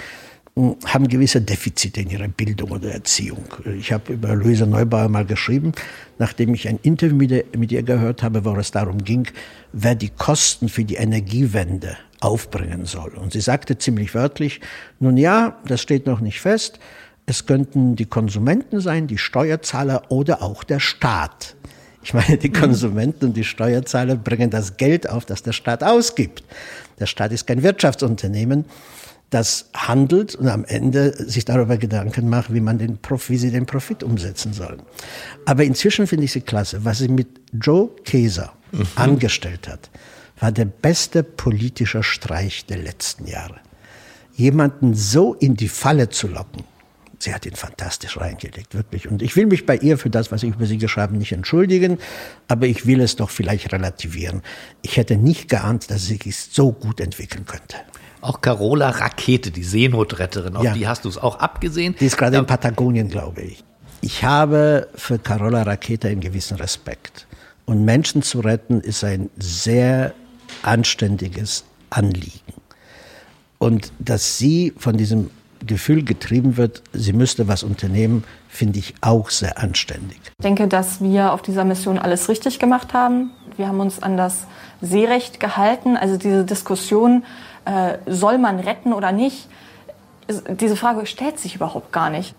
haben 0.85 1.07
gewisse 1.07 1.41
Defizite 1.41 2.01
in 2.01 2.09
ihrer 2.09 2.27
Bildung 2.27 2.71
oder 2.71 2.91
Erziehung. 2.91 3.45
Ich 3.77 3.91
habe 3.91 4.13
über 4.13 4.35
Luisa 4.35 4.65
Neubauer 4.65 5.07
mal 5.07 5.25
geschrieben, 5.25 5.71
nachdem 6.17 6.53
ich 6.53 6.67
ein 6.67 6.79
Interview 6.83 7.15
mit 7.15 7.31
ihr, 7.31 7.45
mit 7.57 7.71
ihr 7.71 7.83
gehört 7.83 8.23
habe, 8.23 8.43
wo 8.43 8.53
es 8.55 8.71
darum 8.71 9.03
ging, 9.03 9.27
wer 9.71 9.95
die 9.95 10.09
Kosten 10.09 10.67
für 10.67 10.83
die 10.83 10.95
Energiewende 10.95 11.95
aufbringen 12.19 12.85
soll. 12.85 13.11
Und 13.11 13.33
sie 13.33 13.41
sagte 13.41 13.77
ziemlich 13.77 14.13
wörtlich, 14.13 14.59
nun 14.99 15.15
ja, 15.17 15.57
das 15.65 15.81
steht 15.81 16.05
noch 16.05 16.19
nicht 16.19 16.41
fest, 16.41 16.79
es 17.25 17.45
könnten 17.45 17.95
die 17.95 18.05
Konsumenten 18.05 18.81
sein, 18.81 19.07
die 19.07 19.17
Steuerzahler 19.19 20.03
oder 20.09 20.41
auch 20.41 20.63
der 20.63 20.79
Staat. 20.79 21.55
Ich 22.01 22.13
meine, 22.13 22.37
die 22.37 22.51
Konsumenten 22.51 23.25
und 23.25 23.37
die 23.37 23.43
Steuerzahler 23.43 24.15
bringen 24.15 24.49
das 24.49 24.77
Geld 24.77 25.07
auf, 25.07 25.25
das 25.25 25.43
der 25.43 25.51
Staat 25.51 25.83
ausgibt. 25.83 26.43
Der 26.99 27.05
Staat 27.05 27.31
ist 27.31 27.45
kein 27.45 27.61
Wirtschaftsunternehmen, 27.61 28.65
das 29.29 29.69
handelt 29.75 30.35
und 30.35 30.47
am 30.47 30.65
Ende 30.65 31.13
sich 31.29 31.45
darüber 31.45 31.77
Gedanken 31.77 32.29
macht, 32.29 32.53
wie 32.53 32.61
man 32.61 32.77
den 32.79 32.97
Prof, 32.97 33.29
wie 33.29 33.37
sie 33.37 33.51
den 33.51 33.65
Profit 33.65 34.03
umsetzen 34.03 34.53
sollen. 34.53 34.81
Aber 35.45 35.63
inzwischen 35.63 36.07
finde 36.07 36.25
ich 36.25 36.31
sie 36.31 36.41
klasse, 36.41 36.83
was 36.83 36.99
sie 36.99 37.09
mit 37.09 37.27
Joe 37.53 37.89
Keser 38.03 38.53
mhm. 38.71 38.87
angestellt 38.95 39.67
hat 39.67 39.89
war 40.39 40.51
der 40.51 40.65
beste 40.65 41.23
politische 41.23 42.03
Streich 42.03 42.65
der 42.65 42.77
letzten 42.77 43.27
Jahre. 43.27 43.59
jemanden 44.35 44.95
so 44.95 45.33
in 45.33 45.55
die 45.55 45.67
Falle 45.67 46.07
zu 46.07 46.29
locken, 46.29 46.63
sie 47.19 47.33
hat 47.33 47.45
ihn 47.45 47.55
fantastisch 47.55 48.17
reingelegt, 48.17 48.73
wirklich. 48.73 49.09
Und 49.09 49.21
ich 49.21 49.35
will 49.35 49.47
mich 49.47 49.65
bei 49.65 49.75
ihr 49.75 49.97
für 49.97 50.09
das, 50.09 50.31
was 50.31 50.43
ich 50.43 50.53
über 50.53 50.65
sie 50.65 50.77
geschrieben 50.77 51.17
nicht 51.17 51.33
entschuldigen, 51.33 51.97
aber 52.47 52.65
ich 52.65 52.85
will 52.85 53.01
es 53.01 53.17
doch 53.17 53.29
vielleicht 53.29 53.73
relativieren. 53.73 54.41
Ich 54.81 54.95
hätte 54.95 55.17
nicht 55.17 55.49
geahnt, 55.49 55.91
dass 55.91 56.05
sie 56.05 56.19
sich 56.23 56.37
so 56.37 56.71
gut 56.71 57.01
entwickeln 57.01 57.45
könnte. 57.45 57.75
Auch 58.21 58.41
Carola 58.41 58.89
Rakete, 58.89 59.51
die 59.51 59.63
Seenotretterin, 59.63 60.55
auf 60.55 60.63
Ja. 60.63 60.73
die 60.73 60.87
hast 60.87 61.05
du 61.05 61.09
es 61.09 61.17
auch 61.17 61.39
abgesehen. 61.39 61.95
Die 61.99 62.05
ist 62.05 62.17
gerade 62.17 62.37
in 62.37 62.45
Patagonien, 62.45 63.07
glaube 63.09 63.41
ich. 63.41 63.63
Ich 64.01 64.23
habe 64.23 64.87
für 64.95 65.19
Carola 65.19 65.63
Rakete 65.63 66.07
einen 66.09 66.21
gewissen 66.21 66.57
Respekt. 66.57 67.27
Und 67.65 67.85
Menschen 67.85 68.21
zu 68.23 68.39
retten 68.39 68.81
ist 68.81 69.03
ein 69.03 69.29
sehr 69.37 70.13
anständiges 70.63 71.63
Anliegen. 71.89 72.53
Und 73.57 73.91
dass 73.99 74.37
sie 74.37 74.73
von 74.77 74.97
diesem 74.97 75.29
Gefühl 75.65 76.03
getrieben 76.03 76.55
wird, 76.57 76.81
sie 76.93 77.11
müsste 77.13 77.47
was 77.47 77.63
unternehmen, 77.63 78.23
finde 78.47 78.79
ich 78.79 78.95
auch 79.01 79.29
sehr 79.29 79.57
anständig. 79.61 80.17
Ich 80.39 80.43
denke, 80.43 80.67
dass 80.67 81.01
wir 81.01 81.33
auf 81.33 81.41
dieser 81.41 81.65
Mission 81.65 81.99
alles 81.99 82.29
richtig 82.29 82.59
gemacht 82.59 82.93
haben. 82.93 83.31
Wir 83.57 83.67
haben 83.67 83.81
uns 83.81 84.01
an 84.01 84.15
das 84.15 84.45
Seerecht 84.81 85.39
gehalten. 85.41 85.97
Also 85.97 86.15
diese 86.17 86.45
Diskussion, 86.45 87.23
äh, 87.69 87.97
soll 88.07 88.39
man 88.39 88.59
retten 88.59 88.93
oder 88.93 89.11
nicht, 89.11 89.47
diese 90.59 90.75
Frage 90.75 91.05
stellt 91.05 91.39
sich 91.39 91.55
überhaupt 91.55 91.91
gar 91.91 92.09
nicht. 92.09 92.33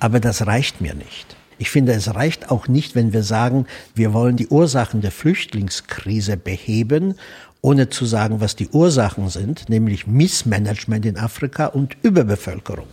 Aber 0.00 0.18
das 0.18 0.46
reicht 0.46 0.80
mir 0.80 0.94
nicht. 0.94 1.36
Ich 1.58 1.70
finde, 1.70 1.92
es 1.92 2.14
reicht 2.14 2.50
auch 2.50 2.68
nicht, 2.68 2.94
wenn 2.94 3.12
wir 3.12 3.22
sagen, 3.22 3.66
wir 3.94 4.12
wollen 4.12 4.36
die 4.36 4.48
Ursachen 4.48 5.00
der 5.00 5.12
Flüchtlingskrise 5.12 6.36
beheben, 6.36 7.14
ohne 7.60 7.88
zu 7.88 8.06
sagen, 8.06 8.40
was 8.40 8.56
die 8.56 8.68
Ursachen 8.68 9.28
sind, 9.28 9.68
nämlich 9.68 10.06
Missmanagement 10.06 11.06
in 11.06 11.16
Afrika 11.16 11.66
und 11.66 11.96
Überbevölkerung. 12.02 12.88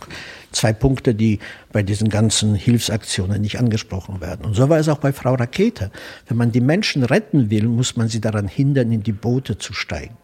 Zwei 0.52 0.72
Punkte, 0.72 1.14
die 1.14 1.40
bei 1.72 1.82
diesen 1.82 2.08
ganzen 2.08 2.54
Hilfsaktionen 2.54 3.40
nicht 3.40 3.58
angesprochen 3.58 4.20
werden. 4.20 4.44
Und 4.44 4.54
so 4.54 4.68
war 4.68 4.78
es 4.78 4.88
auch 4.88 4.98
bei 4.98 5.12
Frau 5.12 5.34
Rakete. 5.34 5.90
Wenn 6.28 6.36
man 6.36 6.52
die 6.52 6.60
Menschen 6.60 7.02
retten 7.02 7.50
will, 7.50 7.64
muss 7.64 7.96
man 7.96 8.08
sie 8.08 8.20
daran 8.20 8.46
hindern, 8.46 8.92
in 8.92 9.02
die 9.02 9.12
Boote 9.12 9.58
zu 9.58 9.72
steigen 9.72 10.16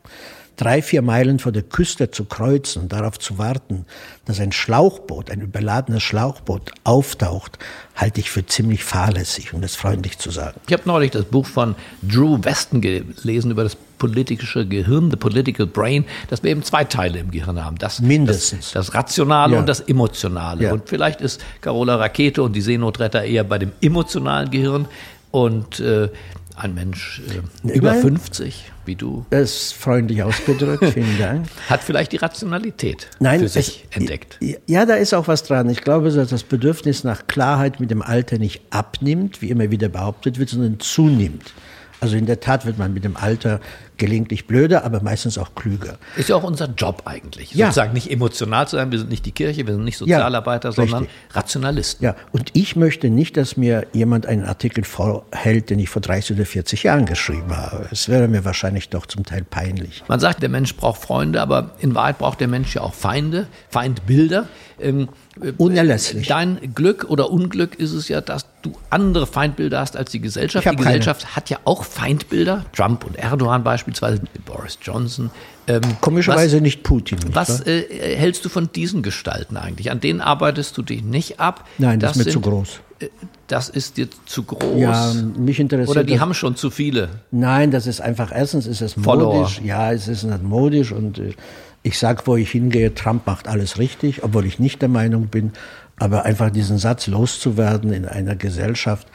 drei, 0.56 0.80
vier 0.82 1.02
Meilen 1.02 1.38
vor 1.38 1.52
der 1.52 1.62
Küste 1.62 2.10
zu 2.10 2.24
kreuzen 2.24 2.82
und 2.82 2.92
darauf 2.92 3.18
zu 3.18 3.38
warten, 3.38 3.84
dass 4.24 4.40
ein 4.40 4.52
Schlauchboot, 4.52 5.30
ein 5.30 5.40
überladenes 5.40 6.02
Schlauchboot 6.02 6.72
auftaucht, 6.84 7.58
halte 7.94 8.20
ich 8.20 8.30
für 8.30 8.44
ziemlich 8.46 8.82
fahrlässig, 8.84 9.52
um 9.52 9.60
das 9.60 9.76
freundlich 9.76 10.18
zu 10.18 10.30
sagen. 10.30 10.58
Ich 10.66 10.72
habe 10.72 10.82
neulich 10.86 11.10
das 11.10 11.24
Buch 11.26 11.46
von 11.46 11.74
Drew 12.02 12.38
Weston 12.42 12.80
gelesen 12.80 13.50
über 13.50 13.62
das 13.64 13.76
politische 13.98 14.66
Gehirn, 14.66 15.10
The 15.10 15.16
Political 15.16 15.66
Brain, 15.66 16.04
dass 16.28 16.42
wir 16.42 16.50
eben 16.50 16.62
zwei 16.62 16.84
Teile 16.84 17.18
im 17.18 17.30
Gehirn 17.30 17.62
haben. 17.64 17.76
Das, 17.78 18.00
Mindestens. 18.00 18.72
Das, 18.72 18.86
das 18.86 18.94
Rationale 18.94 19.54
Ja. 19.54 19.60
und 19.60 19.66
das 19.68 19.80
Emotionale. 19.80 20.64
Ja. 20.64 20.72
Und 20.72 20.88
vielleicht 20.88 21.20
ist 21.20 21.42
Carola 21.60 21.96
Rakete 21.96 22.42
und 22.42 22.54
die 22.54 22.60
Seenotretter 22.60 23.24
eher 23.24 23.44
bei 23.44 23.58
dem 23.58 23.72
emotionalen 23.80 24.50
Gehirn 24.50 24.86
und 25.30 25.80
äh, 25.80 26.08
ein 26.56 26.74
Mensch 26.74 27.20
äh, 27.28 27.68
über 27.68 27.90
Immerhin. 27.92 28.02
50, 28.18 28.72
wie 28.86 28.94
du, 28.96 29.24
Das 29.30 29.50
ist 29.50 29.72
freundlich 29.74 30.22
ausgedrückt, 30.22 30.84
vielen 30.94 31.18
Dank. 31.18 31.46
hat 31.68 31.82
vielleicht 31.82 32.12
die 32.12 32.16
Rationalität 32.16 33.08
Nein, 33.20 33.40
für 33.40 33.48
sich 33.48 33.86
es- 33.90 33.96
entdeckt. 33.96 34.38
Ja, 34.66 34.86
da 34.86 34.94
ist 34.94 35.14
auch 35.14 35.28
was 35.28 35.42
dran. 35.44 35.68
Ich 35.70 35.82
glaube, 35.82 36.10
dass 36.10 36.28
das 36.30 36.42
Bedürfnis 36.42 37.04
nach 37.04 37.26
Klarheit 37.26 37.80
mit 37.80 37.90
dem 37.90 38.02
Alter 38.02 38.38
nicht 38.38 38.62
abnimmt, 38.70 39.42
wie 39.42 39.50
immer 39.50 39.70
wieder 39.70 39.88
behauptet 39.88 40.38
wird, 40.38 40.48
sondern 40.50 40.80
zunimmt. 40.80 41.52
Also 42.00 42.16
in 42.16 42.26
der 42.26 42.40
Tat 42.40 42.66
wird 42.66 42.78
man 42.78 42.92
mit 42.92 43.04
dem 43.04 43.16
Alter 43.16 43.60
gelegentlich 43.96 44.46
blöder, 44.46 44.84
aber 44.84 45.02
meistens 45.02 45.38
auch 45.38 45.54
klüger. 45.54 45.98
Ist 46.16 46.28
ja 46.28 46.36
auch 46.36 46.42
unser 46.42 46.68
Job 46.68 47.02
eigentlich. 47.06 47.54
Ja. 47.54 47.66
Sozusagen 47.66 47.94
nicht 47.94 48.10
emotional 48.10 48.68
zu 48.68 48.76
sein. 48.76 48.92
Wir 48.92 48.98
sind 48.98 49.10
nicht 49.10 49.24
die 49.24 49.32
Kirche, 49.32 49.66
wir 49.66 49.74
sind 49.74 49.84
nicht 49.84 49.96
Sozialarbeiter, 49.96 50.72
sondern 50.72 51.04
richtig. 51.04 51.34
Rationalisten. 51.34 52.04
Ja, 52.04 52.16
und 52.32 52.50
ich 52.52 52.76
möchte 52.76 53.08
nicht, 53.08 53.36
dass 53.36 53.56
mir 53.56 53.86
jemand 53.92 54.26
einen 54.26 54.44
Artikel 54.44 54.84
vorhält, 54.84 55.70
den 55.70 55.78
ich 55.78 55.88
vor 55.88 56.02
30 56.02 56.36
oder 56.36 56.46
40 56.46 56.82
Jahren 56.82 57.06
geschrieben 57.06 57.56
habe. 57.56 57.88
Es 57.90 58.08
wäre 58.08 58.28
mir 58.28 58.44
wahrscheinlich 58.44 58.90
doch 58.90 59.06
zum 59.06 59.24
Teil 59.24 59.44
peinlich. 59.44 60.04
Man 60.08 60.20
sagt, 60.20 60.42
der 60.42 60.48
Mensch 60.48 60.76
braucht 60.76 61.00
Freunde, 61.00 61.40
aber 61.40 61.70
in 61.80 61.94
Wahrheit 61.94 62.18
braucht 62.18 62.40
der 62.40 62.48
Mensch 62.48 62.74
ja 62.74 62.82
auch 62.82 62.94
Feinde, 62.94 63.46
Feindbilder. 63.70 64.48
Ähm, 64.78 65.08
äh, 65.40 65.52
Unerlässlich. 65.56 66.28
Dein 66.28 66.74
Glück 66.74 67.06
oder 67.08 67.30
Unglück 67.30 67.76
ist 67.76 67.92
es 67.92 68.08
ja, 68.08 68.20
dass 68.20 68.46
du 68.66 68.72
andere 68.90 69.26
Feindbilder 69.26 69.80
hast 69.80 69.96
als 69.96 70.10
die 70.10 70.20
Gesellschaft. 70.20 70.64
Die 70.64 70.68
keine. 70.70 70.78
Gesellschaft 70.84 71.34
hat 71.36 71.50
ja 71.50 71.58
auch 71.64 71.84
Feindbilder. 71.84 72.64
Trump 72.74 73.04
und 73.04 73.16
Erdogan 73.16 73.64
beispielsweise, 73.64 74.20
Boris 74.44 74.78
Johnson. 74.82 75.30
Ähm, 75.68 75.80
Komischerweise 76.00 76.60
nicht 76.60 76.82
Putin. 76.82 77.18
Nicht 77.18 77.34
Was, 77.34 77.60
was 77.60 77.66
äh, 77.66 78.16
hältst 78.16 78.44
du 78.44 78.48
von 78.48 78.70
diesen 78.72 79.02
Gestalten 79.02 79.56
eigentlich? 79.56 79.90
An 79.90 80.00
denen 80.00 80.20
arbeitest 80.20 80.76
du 80.78 80.82
dich 80.82 81.02
nicht 81.02 81.40
ab? 81.40 81.66
Nein, 81.78 81.98
das, 81.98 82.12
ist 82.12 82.16
mir 82.18 82.24
zu 82.24 82.30
sind- 82.32 82.42
groß. 82.42 82.80
äh, 83.00 83.08
Das 83.48 83.68
ist 83.68 83.96
dir 83.96 84.08
zu 84.26 84.44
groß. 84.44 84.78
Ja, 84.80 85.12
mich 85.36 85.58
interessiert 85.60 85.88
Oder 85.90 86.04
die 86.04 86.12
das- 86.14 86.20
haben 86.20 86.34
schon 86.34 86.54
zu 86.56 86.70
viele. 86.70 87.08
Nein, 87.32 87.70
das 87.70 87.86
ist 87.86 88.00
einfach, 88.00 88.30
erstens 88.34 88.66
ist 88.66 88.80
es 88.80 88.92
Follower. 88.94 89.34
modisch. 89.40 89.60
Ja, 89.64 89.92
es 89.92 90.06
ist 90.08 90.22
nicht 90.24 90.42
modisch 90.42 90.92
und 90.92 91.18
äh, 91.18 91.34
ich 91.82 91.98
sag, 91.98 92.26
wo 92.26 92.34
ich 92.36 92.50
hingehe, 92.50 92.94
Trump 92.94 93.26
macht 93.26 93.46
alles 93.48 93.78
richtig, 93.78 94.24
obwohl 94.24 94.44
ich 94.46 94.58
nicht 94.58 94.82
der 94.82 94.88
Meinung 94.88 95.26
bin. 95.28 95.52
Aber 95.98 96.24
einfach 96.24 96.50
diesen 96.50 96.78
Satz 96.78 97.06
loszuwerden 97.06 97.92
in 97.92 98.04
einer 98.06 98.36
Gesellschaft. 98.36 99.06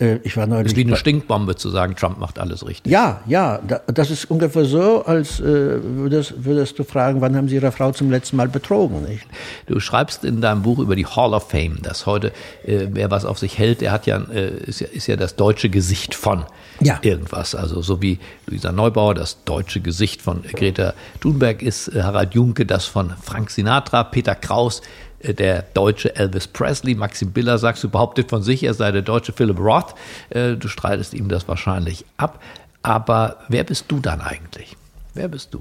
Äh, 0.00 0.16
ich 0.24 0.36
war 0.36 0.46
Das 0.46 0.50
neulich. 0.54 0.72
ist 0.72 0.76
wie 0.76 0.84
eine 0.84 0.96
Stinkbombe 0.96 1.54
zu 1.56 1.70
sagen, 1.70 1.94
Trump 1.96 2.18
macht 2.18 2.38
alles 2.38 2.66
richtig. 2.66 2.90
ja, 2.92 3.20
ja, 3.26 3.58
da, 3.66 3.80
das 3.86 4.10
ist 4.10 4.30
ungefähr 4.30 4.64
so, 4.64 5.04
als 5.04 5.40
äh, 5.40 5.44
würdest, 5.82 6.44
würdest 6.44 6.78
du 6.78 6.84
fragen, 6.84 7.20
wann 7.20 7.36
haben 7.36 7.48
Sie 7.48 7.56
Ihre 7.56 7.72
Frau 7.72 7.90
zum 7.92 8.10
letzten 8.10 8.36
Mal 8.36 8.48
betrogen, 8.48 9.02
nicht? 9.04 9.26
Du 9.66 9.78
schreibst 9.80 10.24
in 10.24 10.40
deinem 10.40 10.62
Buch 10.62 10.78
über 10.78 10.94
die 10.96 11.06
Hall 11.06 11.34
of 11.34 11.50
Fame, 11.50 11.78
dass 11.82 12.06
heute, 12.06 12.28
äh, 12.64 12.86
wer 12.92 13.10
was 13.10 13.24
auf 13.24 13.38
sich 13.40 13.58
hält, 13.58 13.80
der 13.80 13.90
hat 13.92 14.06
ja, 14.06 14.18
äh, 14.32 14.48
ist 14.66 14.80
ja, 14.80 14.86
ist 14.88 15.06
ja 15.08 15.16
das 15.16 15.34
deutsche 15.36 15.68
Gesicht 15.68 16.14
von 16.14 16.44
Ja. 16.80 16.98
irgendwas. 17.02 17.56
Also 17.56 17.82
so 17.82 18.00
wie 18.02 18.20
Luisa 18.46 18.70
Neubauer 18.70 19.14
das 19.14 19.42
deutsche 19.44 19.80
Gesicht 19.80 20.22
von 20.22 20.42
Greta 20.42 20.94
Thunberg 21.20 21.60
ist, 21.62 21.90
Harald 21.94 22.34
Junke 22.34 22.66
das 22.66 22.84
von 22.86 23.12
Frank 23.20 23.50
Sinatra, 23.50 24.04
Peter 24.04 24.36
Kraus 24.36 24.80
der 25.22 25.62
deutsche 25.74 26.14
Elvis 26.16 26.46
Presley, 26.46 26.94
Maxim 26.94 27.32
Biller, 27.32 27.58
sagst 27.58 27.82
du, 27.84 27.88
behauptet 27.88 28.30
von 28.30 28.42
sich, 28.42 28.62
er 28.62 28.74
sei 28.74 28.92
der 28.92 29.02
deutsche 29.02 29.32
Philip 29.32 29.58
Roth. 29.58 29.94
Äh, 30.30 30.54
Du 30.56 30.68
streitest 30.68 31.14
ihm 31.14 31.28
das 31.28 31.48
wahrscheinlich 31.48 32.04
ab. 32.16 32.40
Aber 32.82 33.36
wer 33.48 33.64
bist 33.64 33.86
du 33.88 33.98
dann 34.00 34.20
eigentlich? 34.20 34.76
Wer 35.14 35.28
bist 35.28 35.52
du? 35.52 35.60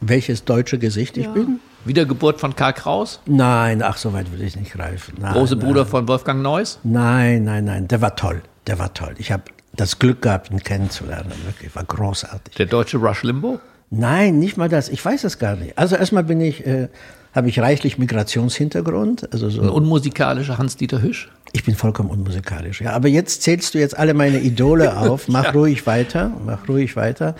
Welches 0.00 0.44
deutsche 0.44 0.78
Gesicht 0.78 1.16
ich 1.16 1.28
bin? 1.28 1.60
Wiedergeburt 1.86 2.40
von 2.40 2.54
Karl 2.54 2.74
Kraus? 2.74 3.20
Nein, 3.26 3.82
ach, 3.82 3.96
so 3.96 4.12
weit 4.12 4.30
will 4.32 4.42
ich 4.42 4.56
nicht 4.56 4.72
greifen. 4.72 5.14
Nein, 5.20 5.32
Große 5.32 5.56
nein. 5.56 5.64
Bruder 5.66 5.86
von 5.86 6.06
Wolfgang 6.08 6.42
Neuss? 6.42 6.78
Nein, 6.82 7.44
nein, 7.44 7.64
nein, 7.64 7.88
der 7.88 8.00
war 8.02 8.14
toll. 8.16 8.42
Der 8.66 8.78
war 8.78 8.92
toll. 8.92 9.14
Ich 9.18 9.32
habe 9.32 9.44
das 9.72 9.98
Glück 9.98 10.20
gehabt, 10.22 10.50
ihn 10.50 10.62
kennenzulernen. 10.62 11.32
Wirklich, 11.46 11.74
war 11.74 11.84
großartig. 11.84 12.54
Der 12.56 12.66
deutsche 12.66 12.98
Rush 12.98 13.22
Limbo? 13.22 13.60
Nein, 13.90 14.38
nicht 14.38 14.56
mal 14.56 14.68
das. 14.68 14.88
Ich 14.88 15.02
weiß 15.04 15.24
es 15.24 15.38
gar 15.38 15.54
nicht. 15.56 15.78
Also 15.78 15.96
erstmal 15.96 16.24
bin 16.24 16.40
ich, 16.40 16.66
äh, 16.66 16.88
habe 17.36 17.50
ich 17.50 17.60
reichlich 17.60 17.98
Migrationshintergrund. 17.98 19.32
Also 19.32 19.46
Ein 19.46 19.52
so. 19.52 19.72
unmusikalischer 19.72 20.56
Hans-Dieter 20.56 21.02
Hüsch? 21.02 21.30
Ich 21.52 21.64
bin 21.64 21.74
vollkommen 21.74 22.08
unmusikalisch. 22.08 22.80
Ja, 22.80 22.92
aber 22.92 23.08
jetzt 23.08 23.42
zählst 23.42 23.74
du 23.74 23.78
jetzt 23.78 23.96
alle 23.96 24.14
meine 24.14 24.40
Idole 24.40 24.96
auf. 24.98 25.28
Mach 25.28 25.54
ruhig 25.54 25.86
weiter. 25.86 26.32
Mach 26.44 26.66
ruhig 26.66 26.96
weiter. 26.96 27.36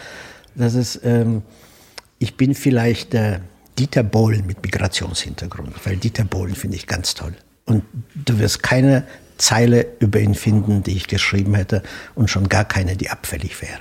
Das 0.54 0.74
ist, 0.74 1.00
ähm, 1.02 1.42
ich 2.18 2.36
bin 2.36 2.54
vielleicht 2.54 3.14
der 3.14 3.40
Dieter 3.78 4.02
Bohlen 4.02 4.46
mit 4.46 4.62
Migrationshintergrund, 4.62 5.74
weil 5.84 5.96
Dieter 5.96 6.24
Bohlen 6.24 6.54
finde 6.54 6.76
ich 6.76 6.86
ganz 6.86 7.14
toll. 7.14 7.34
Und 7.64 7.82
du 8.14 8.38
wirst 8.38 8.62
keine 8.62 9.04
Zeile 9.38 9.86
über 9.98 10.20
ihn 10.20 10.34
finden, 10.34 10.82
die 10.82 10.92
ich 10.92 11.08
geschrieben 11.08 11.54
hätte 11.54 11.82
und 12.14 12.30
schon 12.30 12.48
gar 12.48 12.64
keine, 12.64 12.96
die 12.96 13.10
abfällig 13.10 13.60
wäre. 13.60 13.80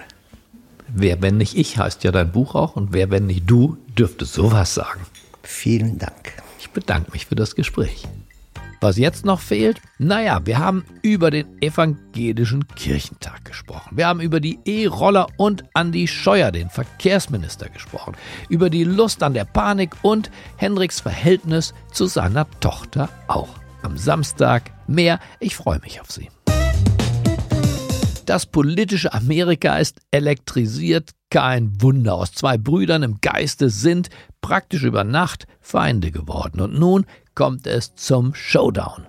Wer, 0.87 1.21
wenn 1.21 1.37
nicht 1.37 1.57
ich, 1.57 1.77
heißt 1.77 2.03
ja 2.03 2.11
dein 2.11 2.31
Buch 2.31 2.55
auch. 2.55 2.75
Und 2.75 2.93
wer, 2.93 3.11
wenn 3.11 3.25
nicht 3.27 3.49
du, 3.49 3.77
dürfte 3.97 4.25
sowas 4.25 4.73
sagen. 4.73 5.01
Vielen 5.45 5.99
Dank. 5.99 6.33
Ich 6.59 6.71
bedanke 6.71 7.11
mich 7.11 7.27
für 7.27 7.35
das 7.35 7.55
Gespräch. 7.55 8.07
Was 8.81 8.97
jetzt 8.97 9.25
noch 9.25 9.39
fehlt? 9.39 9.79
Naja, 9.99 10.41
wir 10.45 10.59
haben 10.59 10.85
über 11.01 11.31
den 11.31 11.61
evangelischen 11.61 12.67
Kirchentag 12.75 13.45
gesprochen. 13.45 13.95
Wir 13.95 14.07
haben 14.07 14.19
über 14.19 14.39
die 14.39 14.59
E-Roller 14.65 15.27
und 15.37 15.63
Andi 15.73 16.07
Scheuer, 16.07 16.51
den 16.51 16.69
Verkehrsminister, 16.69 17.69
gesprochen. 17.69 18.15
Über 18.49 18.69
die 18.69 18.83
Lust 18.83 19.23
an 19.23 19.33
der 19.33 19.45
Panik 19.45 19.95
und 20.01 20.29
Hendriks 20.57 20.99
Verhältnis 20.99 21.73
zu 21.91 22.07
seiner 22.07 22.47
Tochter 22.59 23.09
auch. 23.27 23.49
Am 23.81 23.97
Samstag 23.97 24.71
mehr. 24.87 25.19
Ich 25.39 25.55
freue 25.55 25.79
mich 25.79 26.01
auf 26.01 26.11
Sie. 26.11 26.29
Das 28.25 28.47
politische 28.47 29.13
Amerika 29.13 29.77
ist 29.77 29.99
elektrisiert. 30.09 31.11
Kein 31.29 31.79
Wunder. 31.81 32.15
Aus 32.15 32.31
zwei 32.31 32.57
Brüdern 32.57 33.03
im 33.03 33.19
Geiste 33.21 33.69
sind 33.69 34.09
praktisch 34.45 34.83
über 34.83 35.03
Nacht 35.03 35.47
Feinde 35.59 36.11
geworden. 36.11 36.61
Und 36.61 36.77
nun 36.77 37.07
kommt 37.33 37.65
es 37.65 37.95
zum 37.95 38.35
Showdown. 38.35 39.07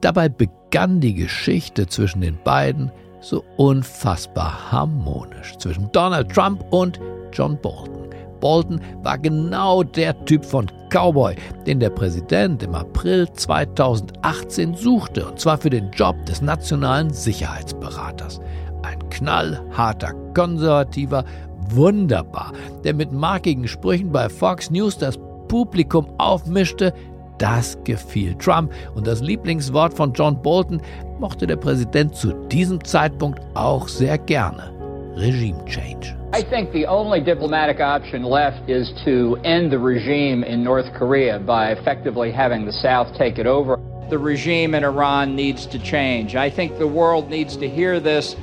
Dabei 0.00 0.30
begann 0.30 1.00
die 1.00 1.12
Geschichte 1.12 1.86
zwischen 1.86 2.22
den 2.22 2.42
beiden 2.42 2.90
so 3.20 3.44
unfassbar 3.58 4.72
harmonisch. 4.72 5.54
Zwischen 5.58 5.92
Donald 5.92 6.32
Trump 6.32 6.64
und 6.70 6.98
John 7.30 7.60
Bolton. 7.60 8.08
Bolton 8.40 8.80
war 9.02 9.18
genau 9.18 9.82
der 9.82 10.24
Typ 10.24 10.46
von 10.46 10.66
Cowboy, 10.88 11.36
den 11.66 11.78
der 11.78 11.90
Präsident 11.90 12.62
im 12.62 12.74
April 12.74 13.30
2018 13.30 14.74
suchte, 14.76 15.26
und 15.26 15.38
zwar 15.38 15.58
für 15.58 15.68
den 15.68 15.90
Job 15.90 16.16
des 16.24 16.40
nationalen 16.40 17.10
Sicherheitsberaters. 17.10 18.40
Ein 18.82 19.10
knallharter 19.10 20.14
Konservativer, 20.32 21.26
wunderbar, 21.74 22.52
der 22.84 22.94
mit 22.94 23.12
markigen 23.12 23.68
Sprüchen 23.68 24.12
bei 24.12 24.28
Fox 24.28 24.70
News 24.70 24.98
das 24.98 25.18
Publikum 25.48 26.06
aufmischte, 26.18 26.92
das 27.38 27.76
gefiel 27.84 28.34
Trump 28.34 28.72
und 28.94 29.06
das 29.06 29.20
Lieblingswort 29.20 29.94
von 29.94 30.12
John 30.12 30.40
Bolton 30.40 30.80
mochte 31.18 31.46
der 31.46 31.56
Präsident 31.56 32.14
zu 32.14 32.32
diesem 32.48 32.82
Zeitpunkt 32.84 33.40
auch 33.54 33.88
sehr 33.88 34.18
gerne. 34.18 34.72
Regime 35.16 35.64
Change. 35.66 36.14
I 36.32 36.42
think 36.42 36.72
the 36.72 36.86
only 36.86 37.20
diplomatic 37.20 37.80
option 37.80 38.22
left 38.22 38.68
is 38.68 38.92
to 39.04 39.36
end 39.42 39.72
the 39.72 39.78
regime 39.78 40.44
in 40.44 40.62
North 40.62 40.86
Korea 40.94 41.40
by 41.40 41.72
effectively 41.72 42.30
having 42.30 42.64
the 42.64 42.72
South 42.72 43.12
take 43.18 43.40
it 43.40 43.46
over. 43.46 43.80
The 44.10 44.18
regime 44.18 44.74
in 44.74 44.84
Iran 44.84 45.34
needs 45.34 45.66
to 45.66 45.78
change. 45.78 46.36
I 46.36 46.48
think 46.48 46.78
the 46.78 46.86
world 46.86 47.28
needs 47.28 47.56
to 47.56 47.68
hear 47.68 48.00
this. 48.00 48.36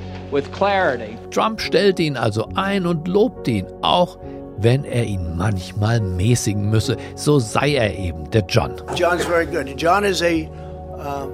Trump 1.30 1.60
stellte 1.60 2.02
ihn 2.02 2.16
also 2.16 2.48
ein 2.54 2.86
und 2.86 3.08
lobte 3.08 3.50
ihn, 3.50 3.66
auch 3.82 4.18
wenn 4.58 4.84
er 4.84 5.04
ihn 5.04 5.36
manchmal 5.36 6.00
mäßigen 6.00 6.68
müsse. 6.68 6.96
So 7.14 7.38
sei 7.38 7.74
er 7.74 7.96
eben, 7.96 8.30
der 8.30 8.44
John. 8.48 8.72
John's 8.96 9.24
very 9.24 9.46
good. 9.46 9.80
John 9.80 10.04
is 10.04 10.22
a 10.22 10.48
uh, 10.96 11.28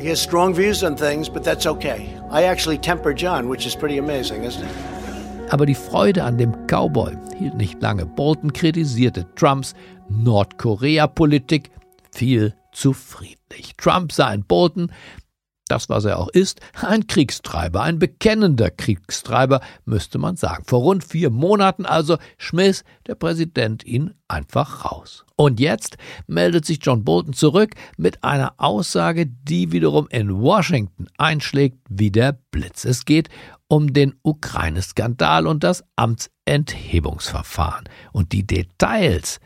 he 0.00 0.08
has 0.08 0.20
strong 0.20 0.54
views 0.54 0.82
on 0.82 0.96
things, 0.96 1.28
but 1.28 1.44
that's 1.44 1.66
okay. 1.66 2.08
I 2.30 2.44
actually 2.44 2.78
temper 2.78 3.14
John, 3.14 3.48
which 3.48 3.66
is 3.66 3.76
pretty 3.76 3.98
amazing, 3.98 4.44
isn't 4.44 4.64
it? 4.64 4.70
Aber 5.50 5.66
die 5.66 5.74
Freude 5.74 6.24
an 6.24 6.38
dem 6.38 6.52
Cowboy 6.66 7.14
hielt 7.38 7.56
nicht 7.56 7.82
lange. 7.82 8.06
Bolton 8.06 8.54
kritisierte 8.54 9.26
Trumps 9.34 9.74
Nordkorea-Politik 10.08 11.70
viel 12.10 12.54
zu 12.72 12.94
friedlich. 12.94 13.76
Trump 13.76 14.12
sah 14.12 14.32
in 14.32 14.44
Bolton 14.44 14.90
das, 15.72 15.88
was 15.88 16.04
er 16.04 16.18
auch 16.18 16.28
ist, 16.28 16.60
ein 16.82 17.06
Kriegstreiber, 17.06 17.82
ein 17.82 17.98
bekennender 17.98 18.70
Kriegstreiber, 18.70 19.62
müsste 19.86 20.18
man 20.18 20.36
sagen. 20.36 20.64
Vor 20.66 20.80
rund 20.80 21.02
vier 21.02 21.30
Monaten 21.30 21.86
also 21.86 22.18
schmiss 22.36 22.84
der 23.06 23.14
Präsident 23.14 23.84
ihn 23.84 24.12
einfach 24.28 24.84
raus. 24.84 25.24
Und 25.34 25.60
jetzt 25.60 25.96
meldet 26.26 26.66
sich 26.66 26.78
John 26.82 27.04
Bolton 27.04 27.32
zurück 27.32 27.74
mit 27.96 28.22
einer 28.22 28.52
Aussage, 28.58 29.26
die 29.26 29.72
wiederum 29.72 30.08
in 30.10 30.40
Washington 30.40 31.06
einschlägt 31.16 31.78
wie 31.88 32.10
der 32.10 32.38
Blitz. 32.50 32.84
Es 32.84 33.06
geht 33.06 33.30
um 33.66 33.94
den 33.94 34.14
Ukraine-Skandal 34.22 35.46
und 35.46 35.64
das 35.64 35.82
Amtsenthebungsverfahren. 35.96 37.88
Und 38.12 38.32
die 38.32 38.46
Details, 38.46 39.40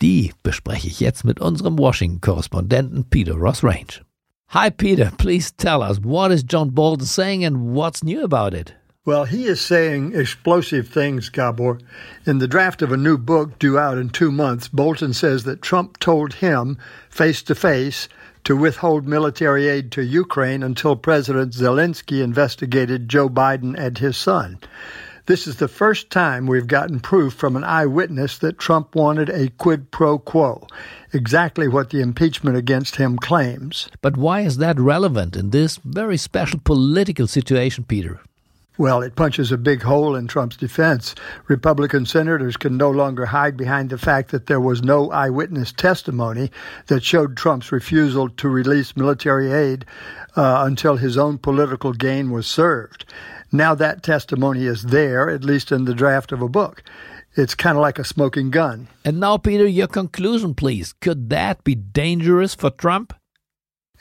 die 0.00 0.32
bespreche 0.44 0.86
ich 0.86 1.00
jetzt 1.00 1.24
mit 1.24 1.40
unserem 1.40 1.76
Washington-Korrespondenten 1.76 3.10
Peter 3.10 3.34
Ross 3.34 3.64
Range. 3.64 4.04
Hi, 4.52 4.68
Peter. 4.68 5.10
Please 5.16 5.50
tell 5.50 5.82
us 5.82 5.98
what 5.98 6.30
is 6.30 6.42
John 6.42 6.68
Bolton 6.68 7.06
saying 7.06 7.42
and 7.42 7.72
what's 7.72 8.04
new 8.04 8.22
about 8.22 8.52
it? 8.52 8.74
Well, 9.06 9.24
he 9.24 9.46
is 9.46 9.62
saying 9.62 10.14
explosive 10.14 10.88
things, 10.88 11.30
Gabor. 11.30 11.78
In 12.26 12.36
the 12.36 12.46
draft 12.46 12.82
of 12.82 12.92
a 12.92 12.98
new 12.98 13.16
book 13.16 13.58
due 13.58 13.78
out 13.78 13.96
in 13.96 14.10
two 14.10 14.30
months, 14.30 14.68
Bolton 14.68 15.14
says 15.14 15.44
that 15.44 15.62
Trump 15.62 15.98
told 16.00 16.34
him 16.34 16.76
face 17.08 17.42
to 17.44 17.54
face 17.54 18.10
to 18.44 18.54
withhold 18.54 19.08
military 19.08 19.68
aid 19.68 19.90
to 19.92 20.04
Ukraine 20.04 20.62
until 20.62 20.96
President 20.96 21.54
Zelensky 21.54 22.22
investigated 22.22 23.08
Joe 23.08 23.30
Biden 23.30 23.74
and 23.74 23.96
his 23.96 24.18
son. 24.18 24.58
This 25.26 25.46
is 25.46 25.56
the 25.56 25.68
first 25.68 26.10
time 26.10 26.48
we've 26.48 26.66
gotten 26.66 26.98
proof 26.98 27.34
from 27.34 27.54
an 27.54 27.62
eyewitness 27.62 28.38
that 28.38 28.58
Trump 28.58 28.96
wanted 28.96 29.30
a 29.30 29.50
quid 29.50 29.92
pro 29.92 30.18
quo, 30.18 30.66
exactly 31.12 31.68
what 31.68 31.90
the 31.90 32.00
impeachment 32.00 32.56
against 32.56 32.96
him 32.96 33.16
claims. 33.16 33.88
But 34.00 34.16
why 34.16 34.40
is 34.40 34.56
that 34.56 34.80
relevant 34.80 35.36
in 35.36 35.50
this 35.50 35.76
very 35.84 36.16
special 36.16 36.58
political 36.64 37.28
situation, 37.28 37.84
Peter? 37.84 38.20
Well, 38.78 39.02
it 39.02 39.16
punches 39.16 39.52
a 39.52 39.58
big 39.58 39.82
hole 39.82 40.16
in 40.16 40.28
Trump's 40.28 40.56
defense. 40.56 41.14
Republican 41.46 42.06
senators 42.06 42.56
can 42.56 42.78
no 42.78 42.90
longer 42.90 43.26
hide 43.26 43.54
behind 43.54 43.90
the 43.90 43.98
fact 43.98 44.30
that 44.30 44.46
there 44.46 44.60
was 44.60 44.82
no 44.82 45.10
eyewitness 45.10 45.72
testimony 45.72 46.50
that 46.86 47.04
showed 47.04 47.36
Trump's 47.36 47.70
refusal 47.70 48.30
to 48.30 48.48
release 48.48 48.96
military 48.96 49.52
aid 49.52 49.84
uh, 50.36 50.62
until 50.66 50.96
his 50.96 51.18
own 51.18 51.36
political 51.36 51.92
gain 51.92 52.30
was 52.30 52.46
served. 52.46 53.04
Now 53.52 53.74
that 53.74 54.02
testimony 54.02 54.64
is 54.64 54.84
there, 54.84 55.28
at 55.28 55.44
least 55.44 55.70
in 55.70 55.84
the 55.84 55.94
draft 55.94 56.32
of 56.32 56.40
a 56.40 56.48
book. 56.48 56.82
It's 57.34 57.54
kind 57.54 57.76
of 57.76 57.82
like 57.82 57.98
a 57.98 58.04
smoking 58.04 58.50
gun. 58.50 58.88
And 59.04 59.20
now, 59.20 59.36
Peter, 59.36 59.66
your 59.66 59.86
conclusion, 59.86 60.54
please. 60.54 60.94
Could 60.94 61.28
that 61.30 61.62
be 61.64 61.74
dangerous 61.74 62.54
for 62.54 62.70
Trump? 62.70 63.14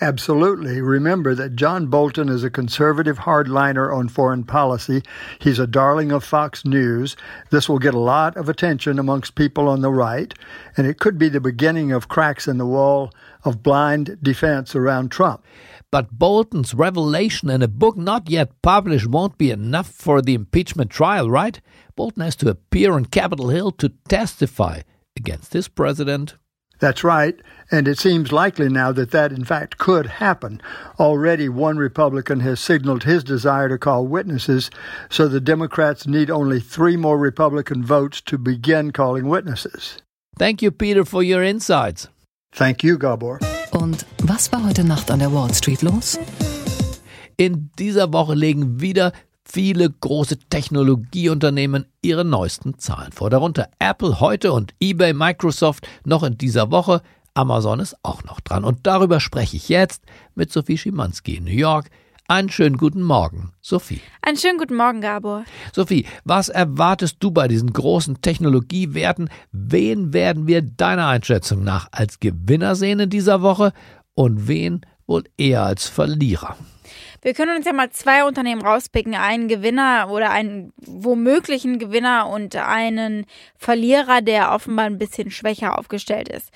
Absolutely. 0.04 0.82
Remember 0.82 1.36
that 1.36 1.56
John 1.56 1.86
Bolton 1.86 2.28
is 2.28 2.44
a 2.44 2.50
conservative 2.50 3.20
hardliner 3.20 3.96
on 3.96 4.10
foreign 4.10 4.44
policy. 4.44 5.04
He's 5.38 5.60
a 5.60 5.68
darling 5.68 6.12
of 6.12 6.24
Fox 6.24 6.66
News. 6.66 7.16
This 7.52 7.70
will 7.70 7.78
get 7.78 7.94
a 7.94 8.00
lot 8.00 8.36
of 8.36 8.50
attention 8.50 8.98
amongst 8.98 9.36
people 9.36 9.68
on 9.68 9.82
the 9.82 9.92
right, 9.92 10.34
and 10.76 10.88
it 10.88 10.98
could 11.00 11.20
be 11.20 11.30
the 11.30 11.40
beginning 11.40 11.92
of 11.92 12.08
cracks 12.08 12.48
in 12.48 12.58
the 12.58 12.66
wall 12.66 13.12
of 13.44 13.62
blind 13.62 14.18
defense 14.24 14.76
around 14.76 15.12
Trump. 15.12 15.46
But 15.92 16.18
Bolton's 16.18 16.74
revelation 16.74 17.52
in 17.52 17.62
a 17.62 17.68
book 17.68 17.96
not 17.96 18.28
yet 18.28 18.60
published 18.64 19.06
won't 19.06 19.38
be 19.38 19.52
enough 19.52 19.88
for 19.88 20.20
the 20.20 20.34
impeachment 20.34 20.90
trial, 20.90 21.30
right? 21.30 21.62
Bolton 21.96 22.24
has 22.24 22.36
to 22.38 22.50
appear 22.50 22.94
on 22.94 23.06
Capitol 23.06 23.50
Hill 23.50 23.70
to 23.74 23.90
testify 24.10 24.82
against 25.16 25.54
his 25.54 25.68
president. 25.68 26.38
That's 26.82 27.04
right, 27.04 27.39
and 27.70 27.88
it 27.88 28.00
seems 28.00 28.32
likely 28.32 28.67
now 28.67 28.91
that 28.91 29.12
that 29.12 29.32
in 29.32 29.46
fact 29.46 29.78
could 29.78 30.08
happen. 30.08 30.60
Already 31.00 31.48
one 31.48 31.78
Republican 31.78 32.39
has 32.39 32.60
signaled 32.60 33.04
his 33.04 33.24
desire 33.24 33.70
to 33.70 33.78
call 33.78 34.08
witnesses, 34.08 34.72
so 35.08 35.28
the 35.28 35.39
Democrats 35.39 36.08
need 36.08 36.32
only 36.32 36.60
three 36.60 36.98
more 36.98 37.20
Republican 37.20 37.84
votes 37.86 38.20
to 38.22 38.39
begin 38.39 38.91
calling 38.91 39.30
witnesses. 39.30 40.02
Thank 40.39 40.63
you, 40.63 40.72
Peter, 40.72 41.06
for 41.06 41.22
your 41.22 41.44
insights. 41.44 42.08
Thank 42.52 42.84
you, 42.84 42.98
Gabor. 42.98 43.39
Und 43.74 44.04
was 44.24 44.52
war 44.52 44.63
heute 44.65 44.84
Nacht 44.84 45.12
an 45.12 45.20
der 45.20 45.32
Wall 45.32 45.54
Street 45.54 45.84
los? 45.84 46.17
In 47.38 47.70
dieser 47.78 48.12
Woche 48.12 48.34
legen 48.34 48.82
wieder 48.82 49.13
viele 49.52 49.90
große 49.90 50.38
Technologieunternehmen 50.50 51.86
ihre 52.02 52.24
neuesten 52.24 52.80
Zahlen 52.80 53.12
vor. 53.12 53.30
Darunter 53.30 53.70
Apple 53.80 54.22
heute 54.22 54.54
und 54.54 54.74
eBay, 54.80 55.14
Microsoft 55.14 55.88
noch 56.06 56.24
in 56.24 56.38
dieser 56.38 56.72
Woche. 56.72 57.02
Amazon 57.34 57.80
ist 57.82 57.98
auch 58.04 58.24
noch 58.24 58.40
dran. 58.40 58.64
Und 58.64 58.80
darüber 58.84 59.20
spreche 59.20 59.58
ich 59.58 59.68
jetzt 59.68 60.04
mit 60.36 60.52
Sophie 60.52 60.78
Schimanski 60.78 61.36
in 61.36 61.46
New 61.46 61.52
York. 61.52 61.90
Einen 62.30 62.50
schönen 62.50 62.78
guten 62.78 63.02
Morgen, 63.02 63.52
Sophie. 63.60 64.00
Einen 64.22 64.38
schönen 64.38 64.58
guten 64.58 64.76
Morgen, 64.76 65.02
Gabor. 65.02 65.44
Sophie, 65.74 66.06
was 66.24 66.48
erwartest 66.48 67.18
du 67.20 67.32
bei 67.32 67.50
diesen 67.50 67.74
großen 67.74 68.22
Technologiewerten? 68.22 69.30
Wen 69.52 70.14
werden 70.14 70.48
wir 70.48 70.62
deiner 70.62 71.08
Einschätzung 71.08 71.66
nach 71.66 71.90
als 71.92 72.22
Gewinner 72.22 72.76
sehen 72.76 73.02
in 73.02 73.10
dieser 73.10 73.42
Woche 73.42 73.74
und 74.14 74.48
wen 74.48 74.86
wohl 75.08 75.26
eher 75.38 75.64
als 75.64 75.90
Verlierer? 75.90 76.56
Wir 77.22 77.34
können 77.34 77.56
uns 77.56 77.66
ja 77.66 77.74
mal 77.74 77.92
zwei 77.92 78.24
Unternehmen 78.24 78.64
rauspicken, 78.64 79.14
einen 79.14 79.48
Gewinner 79.48 80.10
oder 80.10 80.32
einen 80.32 80.74
womöglichen 80.78 81.78
Gewinner 81.78 82.28
und 82.28 82.56
einen 82.56 83.26
Verlierer, 83.58 84.22
der 84.22 84.52
offenbar 84.52 84.86
ein 84.86 84.98
bisschen 84.98 85.30
schwächer 85.30 85.78
aufgestellt 85.78 86.30
ist 86.30 86.52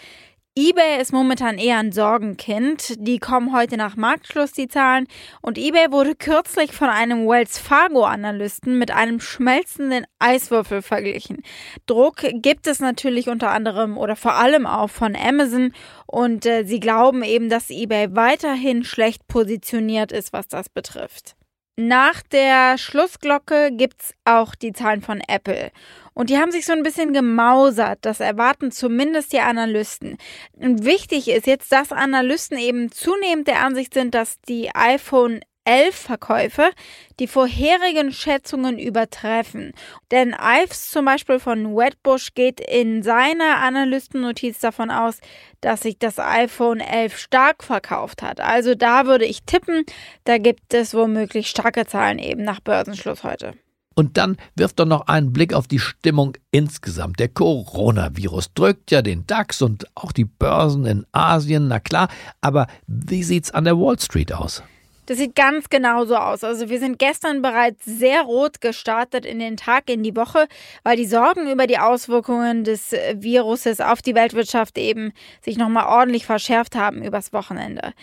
eBay 0.57 1.01
ist 1.01 1.11
momentan 1.11 1.57
eher 1.57 1.79
ein 1.79 1.91
Sorgenkind. 1.91 2.93
Die 3.05 3.19
kommen 3.19 3.53
heute 3.53 3.75
nach 3.75 3.97
Marktschluss, 3.97 4.53
die 4.53 4.69
Zahlen. 4.69 5.05
Und 5.41 5.57
eBay 5.57 5.91
wurde 5.91 6.15
kürzlich 6.15 6.71
von 6.71 6.87
einem 6.87 7.27
Wells 7.27 7.59
Fargo-Analysten 7.59 8.79
mit 8.79 8.89
einem 8.89 9.19
schmelzenden 9.19 10.05
Eiswürfel 10.17 10.81
verglichen. 10.81 11.43
Druck 11.87 12.25
gibt 12.35 12.67
es 12.67 12.79
natürlich 12.79 13.27
unter 13.27 13.51
anderem 13.51 13.97
oder 13.97 14.15
vor 14.15 14.35
allem 14.35 14.65
auch 14.65 14.89
von 14.89 15.13
Amazon. 15.17 15.73
Und 16.07 16.45
äh, 16.45 16.63
sie 16.63 16.79
glauben 16.79 17.21
eben, 17.23 17.49
dass 17.49 17.69
eBay 17.69 18.15
weiterhin 18.15 18.85
schlecht 18.85 19.27
positioniert 19.27 20.13
ist, 20.13 20.31
was 20.31 20.47
das 20.47 20.69
betrifft. 20.69 21.35
Nach 21.77 22.21
der 22.21 22.77
Schlussglocke 22.77 23.71
gibt's 23.73 24.13
auch 24.23 24.55
die 24.55 24.71
Zahlen 24.71 25.01
von 25.01 25.19
Apple. 25.19 25.71
Und 26.15 26.29
die 26.29 26.37
haben 26.37 26.51
sich 26.51 26.65
so 26.65 26.71
ein 26.71 26.81
bisschen 26.81 27.13
gemausert. 27.13 27.99
Das 28.01 28.21
erwarten 28.21 28.71
zumindest 28.71 29.33
die 29.33 29.41
Analysten. 29.41 30.17
Und 30.53 30.85
wichtig 30.85 31.27
ist 31.27 31.45
jetzt, 31.45 31.71
dass 31.71 31.91
Analysten 31.91 32.57
eben 32.57 32.91
zunehmend 32.91 33.47
der 33.47 33.63
Ansicht 33.63 33.93
sind, 33.93 34.15
dass 34.15 34.39
die 34.47 34.73
iPhone 34.73 35.41
11 35.65 35.95
Verkäufe 35.95 36.71
die 37.19 37.27
vorherigen 37.27 38.11
Schätzungen 38.11 38.79
übertreffen. 38.79 39.73
Denn 40.11 40.33
Ives 40.39 40.91
zum 40.91 41.05
Beispiel 41.05 41.39
von 41.39 41.75
Wedbush 41.75 42.33
geht 42.33 42.61
in 42.61 43.03
seiner 43.03 43.57
Analystennotiz 43.57 44.59
davon 44.59 44.91
aus, 44.91 45.19
dass 45.61 45.81
sich 45.81 45.97
das 45.97 46.19
iPhone 46.19 46.79
11 46.79 47.17
stark 47.17 47.63
verkauft 47.63 48.21
hat. 48.21 48.39
Also 48.39 48.75
da 48.75 49.05
würde 49.05 49.25
ich 49.25 49.43
tippen, 49.43 49.83
da 50.23 50.37
gibt 50.37 50.73
es 50.73 50.93
womöglich 50.93 51.49
starke 51.49 51.85
Zahlen 51.85 52.19
eben 52.19 52.43
nach 52.43 52.59
Börsenschluss 52.59 53.23
heute. 53.23 53.53
Und 53.95 54.17
dann 54.17 54.37
wirft 54.55 54.79
er 54.79 54.85
noch 54.85 55.07
einen 55.07 55.31
Blick 55.31 55.53
auf 55.53 55.67
die 55.67 55.79
Stimmung 55.79 56.33
insgesamt. 56.51 57.19
Der 57.19 57.29
Coronavirus 57.29 58.53
drückt 58.53 58.91
ja 58.91 59.01
den 59.01 59.25
DAX 59.25 59.61
und 59.61 59.85
auch 59.95 60.11
die 60.11 60.25
Börsen 60.25 60.85
in 60.85 61.05
Asien, 61.13 61.69
na 61.69 61.79
klar, 61.79 62.09
aber 62.41 62.67
wie 62.87 63.23
sieht's 63.23 63.51
an 63.51 63.63
der 63.63 63.77
Wall 63.77 63.97
Street 63.97 64.33
aus? 64.33 64.61
Das 65.05 65.17
sieht 65.17 65.35
ganz 65.35 65.69
genauso 65.69 66.15
aus. 66.15 66.43
Also 66.43 66.69
wir 66.69 66.79
sind 66.79 66.99
gestern 66.99 67.41
bereits 67.41 67.85
sehr 67.85 68.23
rot 68.23 68.61
gestartet 68.61 69.25
in 69.25 69.39
den 69.39 69.57
Tag, 69.57 69.89
in 69.89 70.03
die 70.03 70.15
Woche, 70.15 70.47
weil 70.83 70.97
die 70.97 71.05
Sorgen 71.05 71.49
über 71.49 71.67
die 71.67 71.77
Auswirkungen 71.77 72.63
des 72.63 72.91
Viruses 73.13 73.81
auf 73.81 74.01
die 74.01 74.15
Weltwirtschaft 74.15 74.77
eben 74.77 75.11
sich 75.41 75.57
nochmal 75.57 75.85
ordentlich 75.85 76.25
verschärft 76.25 76.75
haben 76.75 77.03
übers 77.03 77.33
Wochenende. 77.33 77.93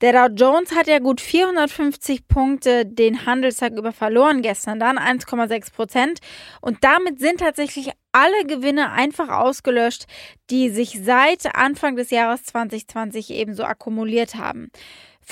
Der 0.00 0.12
Dow 0.12 0.34
Jones 0.34 0.74
hat 0.74 0.86
ja 0.86 0.98
gut 0.98 1.20
450 1.20 2.28
Punkte 2.28 2.86
den 2.86 3.26
Handelstag 3.26 3.72
über 3.72 3.92
verloren 3.92 4.42
gestern, 4.42 4.78
dann 4.78 4.98
1,6 4.98 5.72
Prozent. 5.72 6.20
Und 6.60 6.78
damit 6.82 7.18
sind 7.18 7.40
tatsächlich 7.40 7.90
alle 8.12 8.44
Gewinne 8.46 8.92
einfach 8.92 9.30
ausgelöscht, 9.30 10.06
die 10.50 10.68
sich 10.68 11.00
seit 11.02 11.54
Anfang 11.54 11.96
des 11.96 12.10
Jahres 12.10 12.44
2020 12.44 13.30
ebenso 13.30 13.64
akkumuliert 13.64 14.34
haben. 14.34 14.70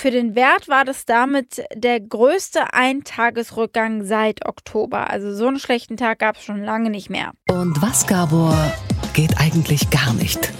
Für 0.01 0.09
den 0.09 0.33
Wert 0.33 0.67
war 0.67 0.83
das 0.83 1.05
damit 1.05 1.61
der 1.75 1.99
größte 1.99 2.73
Eintagesrückgang 2.73 4.03
seit 4.03 4.47
Oktober. 4.47 5.11
Also 5.11 5.31
so 5.31 5.45
einen 5.45 5.59
schlechten 5.59 5.95
Tag 5.95 6.17
gab 6.17 6.37
es 6.37 6.43
schon 6.43 6.63
lange 6.63 6.89
nicht 6.89 7.11
mehr. 7.11 7.33
Und 7.47 7.79
was, 7.83 8.07
Gabor, 8.07 8.73
geht 9.13 9.37
eigentlich 9.37 9.91
gar 9.91 10.11
nicht? 10.13 10.51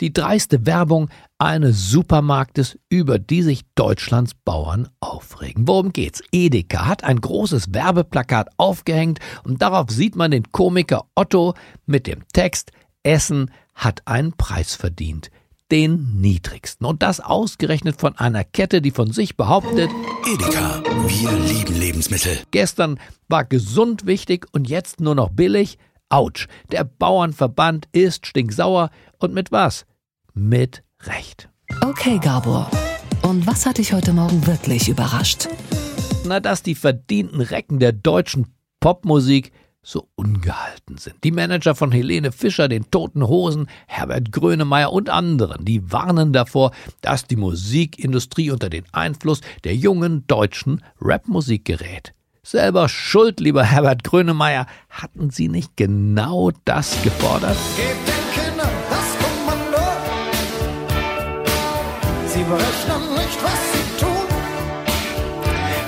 Die 0.00 0.12
dreiste 0.12 0.66
Werbung 0.66 1.08
eines 1.38 1.88
Supermarktes, 1.88 2.76
über 2.88 3.20
die 3.20 3.42
sich 3.42 3.60
Deutschlands 3.76 4.32
Bauern 4.34 4.88
aufregen. 4.98 5.68
Worum 5.68 5.92
geht's? 5.92 6.20
Edeka 6.32 6.84
hat 6.84 7.04
ein 7.04 7.20
großes 7.20 7.74
Werbeplakat 7.74 8.48
aufgehängt 8.56 9.20
und 9.44 9.62
darauf 9.62 9.90
sieht 9.90 10.16
man 10.16 10.32
den 10.32 10.50
Komiker 10.50 11.04
Otto 11.14 11.54
mit 11.86 12.08
dem 12.08 12.26
Text 12.32 12.72
Essen 13.04 13.52
hat 13.76 14.02
einen 14.04 14.32
Preis 14.32 14.74
verdient 14.74 15.30
den 15.70 16.20
niedrigsten. 16.20 16.86
Und 16.86 17.02
das 17.02 17.20
ausgerechnet 17.20 18.00
von 18.00 18.16
einer 18.16 18.44
Kette, 18.44 18.80
die 18.80 18.90
von 18.90 19.12
sich 19.12 19.36
behauptet, 19.36 19.90
Edeka, 20.24 20.82
wir 21.06 21.32
lieben 21.32 21.74
Lebensmittel. 21.74 22.38
Gestern 22.50 22.98
war 23.28 23.44
gesund 23.44 24.06
wichtig 24.06 24.46
und 24.52 24.68
jetzt 24.68 25.00
nur 25.00 25.14
noch 25.14 25.30
billig. 25.30 25.78
Autsch, 26.08 26.46
der 26.70 26.84
Bauernverband 26.84 27.88
ist 27.92 28.26
stinksauer 28.26 28.90
und 29.18 29.34
mit 29.34 29.50
was? 29.50 29.86
Mit 30.34 30.84
Recht. 31.02 31.48
Okay, 31.82 32.18
Gabor. 32.18 32.70
Und 33.22 33.46
was 33.46 33.66
hat 33.66 33.78
dich 33.78 33.92
heute 33.92 34.12
Morgen 34.12 34.46
wirklich 34.46 34.88
überrascht? 34.88 35.48
Na, 36.24 36.38
dass 36.38 36.62
die 36.62 36.74
verdienten 36.74 37.40
Recken 37.40 37.80
der 37.80 37.92
deutschen 37.92 38.54
Popmusik 38.80 39.52
so 39.86 40.08
ungehalten 40.16 40.98
sind. 40.98 41.22
Die 41.22 41.30
Manager 41.30 41.76
von 41.76 41.92
Helene 41.92 42.32
Fischer, 42.32 42.66
den 42.66 42.90
Toten 42.90 43.26
Hosen, 43.28 43.68
Herbert 43.86 44.32
Grönemeyer 44.32 44.92
und 44.92 45.08
anderen, 45.08 45.64
die 45.64 45.92
warnen 45.92 46.32
davor, 46.32 46.72
dass 47.02 47.26
die 47.26 47.36
Musikindustrie 47.36 48.50
unter 48.50 48.68
den 48.68 48.84
Einfluss 48.90 49.42
der 49.62 49.76
jungen 49.76 50.26
deutschen 50.26 50.82
Rapmusik 51.00 51.64
gerät. 51.64 52.14
Selber 52.42 52.88
schuld, 52.88 53.38
lieber 53.38 53.62
Herbert 53.62 54.02
Grönemeyer, 54.02 54.66
hatten 54.90 55.30
Sie 55.30 55.48
nicht 55.48 55.76
genau 55.76 56.50
das 56.64 57.00
gefordert? 57.02 57.56
Gebt 57.76 58.08
den 58.08 58.44
Kindern 58.44 58.70
das 58.90 59.16
Kommando. 59.18 59.78
Sie 62.26 62.42
berechnen 62.42 63.15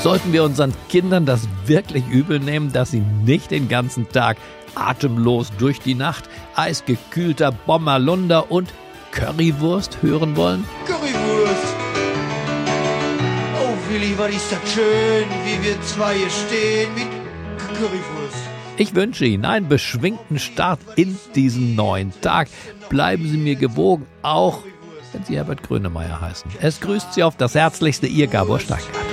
Sollten 0.09 0.33
wir 0.33 0.42
unseren 0.42 0.73
Kindern 0.88 1.27
das 1.27 1.47
wirklich 1.66 2.03
übel 2.09 2.40
nehmen, 2.40 2.73
dass 2.73 2.92
sie 2.92 3.03
nicht 3.27 3.51
den 3.51 3.68
ganzen 3.68 4.09
Tag 4.09 4.38
atemlos 4.75 5.53
durch 5.59 5.81
die 5.81 5.94
Nacht 5.94 6.25
eisgekühlter 6.57 7.53
Bommerlunder 7.53 8.51
und 8.51 8.73
Currywurst 9.11 9.99
hören 10.01 10.35
wollen? 10.35 10.64
Currywurst! 10.87 11.75
Oh 13.61 13.92
Willi, 13.92 14.14
was 14.16 14.31
ist 14.31 14.51
das 14.51 14.73
schön, 14.73 15.27
wie 15.44 15.62
wir 15.62 15.83
zwei 15.83 16.14
hier 16.14 16.31
stehen 16.31 16.94
mit 16.94 17.09
Currywurst. 17.77 18.49
Ich 18.79 18.94
wünsche 18.94 19.27
Ihnen 19.27 19.44
einen 19.44 19.68
beschwingten 19.68 20.38
Start 20.38 20.81
in 20.97 21.18
diesen 21.35 21.75
neuen 21.77 22.18
Tag. 22.23 22.49
Bleiben 22.88 23.29
Sie 23.29 23.37
mir 23.37 23.57
gewogen, 23.57 24.07
auch 24.23 24.62
wenn 25.12 25.23
Sie 25.27 25.37
Herbert 25.37 25.64
Grönemeyer 25.64 26.18
heißen. 26.18 26.51
Es 26.62 26.81
grüßt 26.81 27.12
Sie 27.12 27.23
auf 27.23 27.37
das 27.37 27.55
Herzlichste, 27.55 28.07
Ihr 28.07 28.27
Gabor 28.27 28.59
Steingart. 28.59 29.08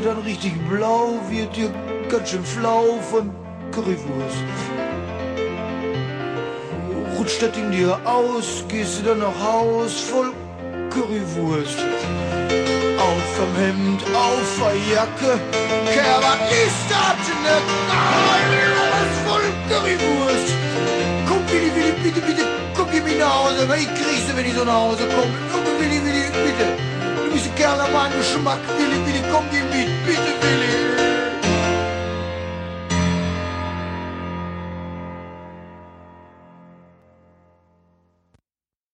Du 0.00 0.06
dann 0.06 0.22
richtig 0.22 0.52
blau, 0.66 1.20
wird 1.28 1.54
dir 1.54 1.70
ganz 2.08 2.30
schön 2.30 2.42
flau 2.42 2.98
von 3.10 3.30
Currywurst. 3.70 4.44
Rutscht 7.18 7.42
das 7.42 7.54
in 7.58 7.70
dir 7.70 7.98
aus, 8.04 8.64
gehst 8.68 9.00
du 9.00 9.08
dann 9.08 9.18
nach 9.18 9.38
Haus 9.38 10.00
voll 10.00 10.32
Currywurst. 10.88 11.78
Auf 12.98 13.36
vom 13.36 13.54
Hemd, 13.56 14.02
auf 14.14 14.58
der 14.58 14.94
Jacke, 14.94 15.38
Kerl, 15.92 16.22
was 16.22 16.50
ist 16.50 16.86
das 16.88 17.26
denn? 17.26 17.64
Alles 17.92 19.16
voll 19.26 19.42
Currywurst. 19.68 20.54
Komm, 21.28 21.42
Willi, 21.50 21.74
Willi, 21.74 21.92
bitte, 22.02 22.20
bitte, 22.26 22.44
komm, 22.74 22.86
geh 22.90 23.00
mich 23.00 23.18
nach 23.18 23.44
Hause, 23.44 23.68
weil 23.68 23.80
ich 23.80 23.88
krieg 23.88 24.22
sie, 24.26 24.34
wenn 24.34 24.46
ich 24.46 24.54
so 24.54 24.64
nach 24.64 24.72
Hause 24.72 25.02
komme. 25.08 25.59
gerne 27.60 27.84
meinen 27.92 28.16
Geschmack, 28.16 28.58
Willi, 28.78 28.98
Willi, 29.04 29.22
komm, 29.30 29.44
gib 29.50 29.64
mit, 29.70 29.88
bitte, 30.06 30.32
Willi. 30.40 30.89